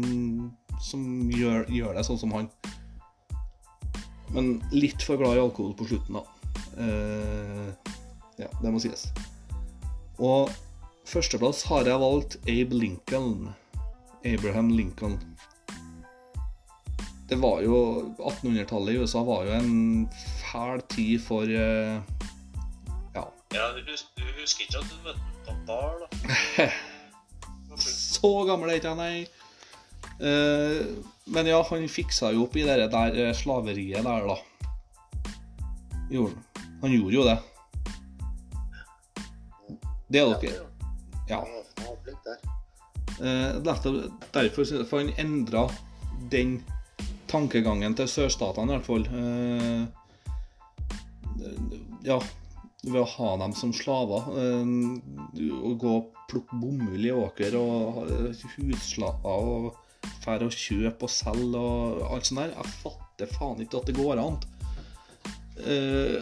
[0.81, 2.49] som gjør, gjør det sånn som han.
[4.35, 6.23] Men litt for glad i alkohol på slutten, da.
[6.77, 7.93] Eh,
[8.43, 9.07] ja, det må sies.
[10.17, 10.51] Og
[11.07, 13.53] førsteplass har jeg valgt Abe Lincoln.
[14.27, 15.17] Abraham Lincoln.
[17.27, 17.77] Det var jo
[18.17, 20.05] 1800-tallet i USA var jo en
[20.41, 21.97] fæl tid for eh,
[23.15, 23.25] Ja,
[23.55, 26.69] Ja, du, du husker ikke at du møtte ham på bar, da?
[27.83, 29.36] så gammel er ikke jeg, nei.
[30.19, 30.85] Eh,
[31.25, 34.37] men ja, han fiksa jo opp i det der eh, slaveriet der, da.
[36.09, 36.33] Gjorde
[36.81, 36.93] han.
[36.93, 37.37] Gjorde jo det.
[40.07, 40.65] Det er dere.
[41.27, 41.43] Ja.
[43.17, 45.67] Eh, derfor For han endra
[46.31, 46.61] den
[47.27, 49.07] tankegangen til sørstatene, i hvert fall.
[52.07, 52.21] Ja,
[52.87, 54.29] ved å ha dem som slaver.
[54.31, 58.07] Og gå og plukke bomull i åker og
[58.55, 59.75] husslaver og
[60.23, 62.55] fære og kjøpe og selge og alt sånt der.
[62.55, 64.39] Jeg fatter faen ikke at det går an.
[65.57, 66.17] Uh,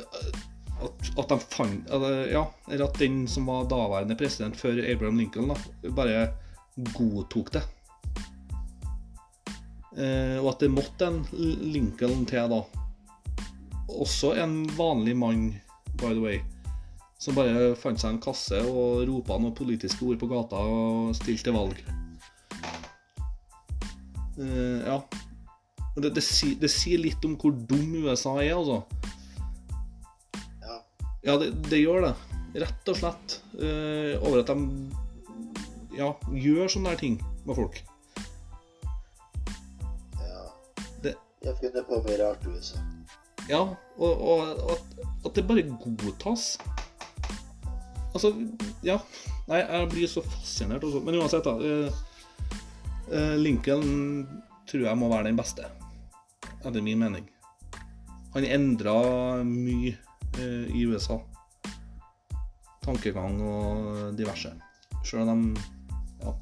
[0.85, 1.89] at, at de fant
[2.31, 6.27] Ja, eller at den som var daværende president før Abraham Lincoln, da, bare
[6.95, 7.63] godtok det.
[9.95, 11.21] Uh, og at det måtte en
[11.71, 12.63] Lincoln til, da.
[13.95, 15.45] Også en vanlig mann,
[15.95, 16.41] by the way,
[17.21, 21.47] som bare fant seg en kasse og ropa noen politiske ord på gata og stilte
[21.47, 22.04] til valg.
[24.39, 24.99] Eh, ja.
[25.95, 28.81] Det, det, sier- det sier litt om hvor dum USA er, altså.
[30.61, 30.79] Ja.
[31.23, 32.13] Ja, det, det gjør det.
[32.65, 33.37] Rett og slett.
[33.55, 34.55] Uh, over at de
[35.95, 37.15] ja, gjør sånne ting
[37.47, 37.79] med folk.
[40.19, 40.43] ja.
[41.03, 41.15] Det-
[41.61, 42.83] finner på mye rart i USA.
[43.49, 43.61] Ja,
[43.97, 45.63] og, og, at, at det bare
[46.03, 46.57] godtas.
[48.15, 48.31] Altså,
[48.83, 48.99] ja.
[49.47, 50.99] Nei, jeg blir så fascinert også.
[51.05, 51.55] Men uansett, da.
[51.59, 52.03] eh,
[53.37, 54.25] Lincoln
[54.65, 55.67] tror jeg må være den beste,
[56.65, 57.27] etter min mening.
[58.35, 58.95] Han endra
[59.47, 59.93] mye
[60.41, 61.15] eh, i USA.
[62.83, 64.51] Tankegang og diverse.
[65.07, 65.63] Sjøl om de
[66.25, 66.33] Ja.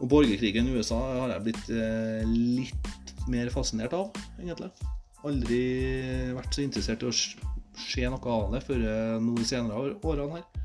[0.00, 4.10] Og borgerkrigen i USA har jeg blitt eh, litt mer fascinert av,
[4.40, 4.72] egentlig.
[5.22, 5.62] Aldri
[6.34, 9.94] vært så interessert i å se noe av det før eh, nå de senere år-
[10.02, 10.61] årene her.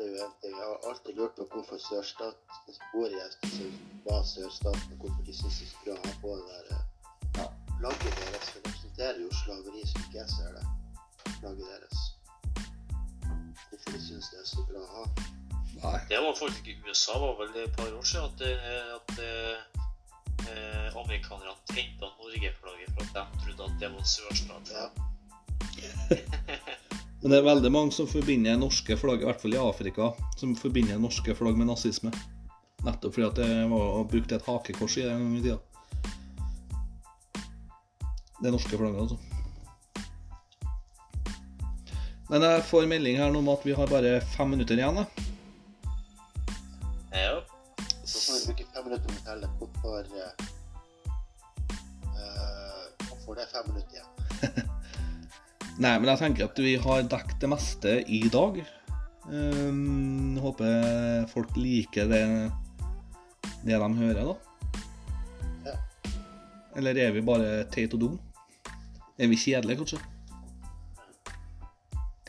[0.00, 0.54] Det er en ting.
[0.60, 5.34] Jeg har alltid lurt på hvorfor sørstaten bor i Østersund Hva sørstaten, og hvorfor de
[5.40, 6.82] syns de skulle ha på det der
[7.38, 7.46] Ja.
[7.78, 8.46] flagget deres.
[8.52, 10.64] For det representerer jo slaveri, som ikke jeg ser det.
[11.38, 11.98] Flagget deres.
[13.68, 15.04] Hvorfor de syns det er så bra å ha.
[15.82, 15.98] Nei.
[16.10, 19.10] Det var faktisk i USA var vel det et par år siden at, eh, at
[19.28, 19.56] eh,
[20.50, 24.72] eh, amerikanerne tente Norge-flagget for at de trodde at det var sørstaten.
[24.78, 24.86] Ja.
[27.26, 30.52] Men det er veldig mange som forbinder norske flagg, i hvert fall i Afrika, som
[30.54, 32.12] forbinder norske flagg med nazisme.
[32.86, 35.58] Nettopp fordi at det var brukt et hakekors i det en gang i tida.
[38.38, 39.18] Det norske flagget, altså.
[42.30, 45.02] Men jeg får melding her nå om at vi har bare fem minutter igjen.
[45.02, 45.04] da.
[47.10, 47.42] Ja.
[48.04, 50.32] Så får vi bruke fem minutter på å fortelle hvorfor eh,
[52.06, 54.70] eh, Hvorfor det er fem minutter igjen.
[55.76, 58.62] Nei, men jeg tenker at vi har dekket det meste i dag.
[59.28, 62.22] Ehm, håper folk liker det,
[63.66, 64.36] det de hører, da.
[65.66, 65.74] Ja.
[66.80, 68.22] Eller er vi bare teit og dumme?
[69.18, 70.00] Er vi kjedelige, kanskje?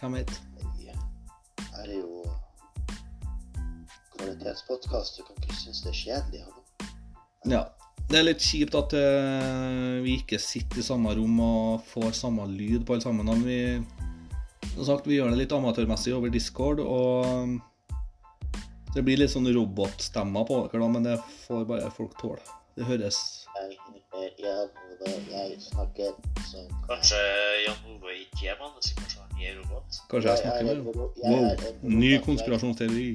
[0.02, 0.36] Hvem vet?
[1.72, 2.24] Her er jo
[4.18, 5.18] kvalitetspodkast.
[5.18, 6.46] Du kan ikke synes det er kjedelig.
[7.48, 7.64] Ja.
[8.08, 12.46] Det er litt kjipt at uh, vi ikke sitter i samme rom og får samme
[12.48, 13.28] lyd på alle sammen.
[13.28, 13.58] Men vi,
[14.78, 17.58] som sagt, vi gjør det litt amatørmessig over Discord, og
[18.96, 22.40] det blir litt sånn robotstemmer på dere, da, men det får bare folk tåle.
[22.78, 23.20] Det høres
[24.18, 26.14] Jeg, snakker
[26.46, 27.18] som Kanskje
[27.66, 30.00] Jan Ove ikke er menneske, kanskje han er robot?
[30.12, 31.46] Kanskje jeg snakker med Wow,
[31.82, 33.10] ny konspirasjonsteori.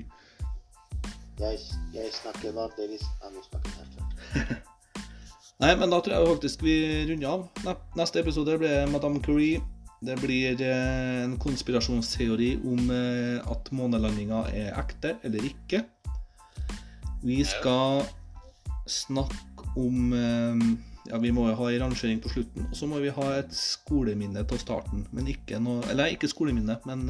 [1.40, 1.62] Jeg,
[1.94, 4.68] jeg snakker vanligvis Jeg må snakke helt
[5.62, 7.76] Nei, men da tror jeg faktisk vi runder av.
[7.94, 9.60] Neste episode blir Madame Curie.
[10.02, 15.84] Det blir eh, en konspirasjonsteori om eh, at månelandinga er ekte eller ikke.
[17.22, 18.02] Vi skal
[18.90, 20.66] snakke om eh,
[21.12, 22.66] Ja, vi må jo ha en rangering på slutten.
[22.66, 25.06] Og så må vi ha et skoleminne til starten.
[25.14, 27.06] Men ikke noe Eller ikke skoleminne, men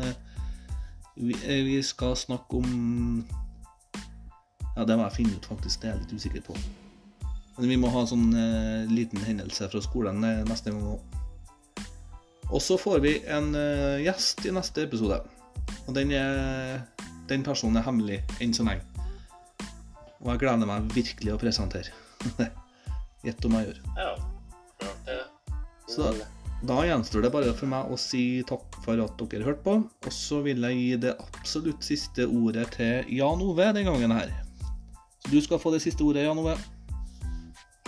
[1.16, 3.24] vi, vi skal snakke om
[4.76, 5.80] Ja, det må jeg finne ut, faktisk.
[5.80, 6.60] Det er jeg litt usikker på.
[7.62, 11.18] Vi må ha en sånn eh, liten hendelse fra skolen eh, neste gang òg.
[12.52, 15.20] Og så får vi en eh, gjest i neste episode.
[15.86, 16.82] Og den, er,
[17.30, 18.84] den personen er hemmelig enn så lenge.
[20.22, 21.94] Og jeg gleder meg virkelig å presentere.
[23.26, 23.80] Gjett om jeg gjør.
[23.98, 24.12] Ja,
[24.82, 25.18] ja det.
[25.90, 26.10] Så
[26.66, 29.78] da gjenstår det bare for meg å si takk for at dere hørte på.
[29.82, 34.30] Og så vil jeg gi det absolutt siste ordet til Jan Ove den gangen her.
[35.22, 36.54] Så du skal få det siste ordet, Jan Ove.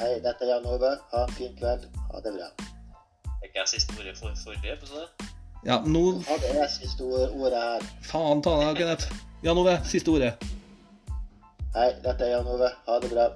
[0.01, 0.89] Hei, dette er Jan Ove.
[1.13, 1.85] Ha en fin kveld.
[2.11, 2.49] Ha det bra.
[3.31, 5.05] Er ikke jeg siste ordet for forrige episode?
[5.65, 7.87] Ja, nå Ha det er siste ordet her.
[8.09, 9.07] Faen ta deg, Kenneth.
[9.47, 10.33] Jan Ove, siste ordet.
[11.77, 12.73] Hei, dette er Jan Ove.
[12.89, 13.29] Ha det bra.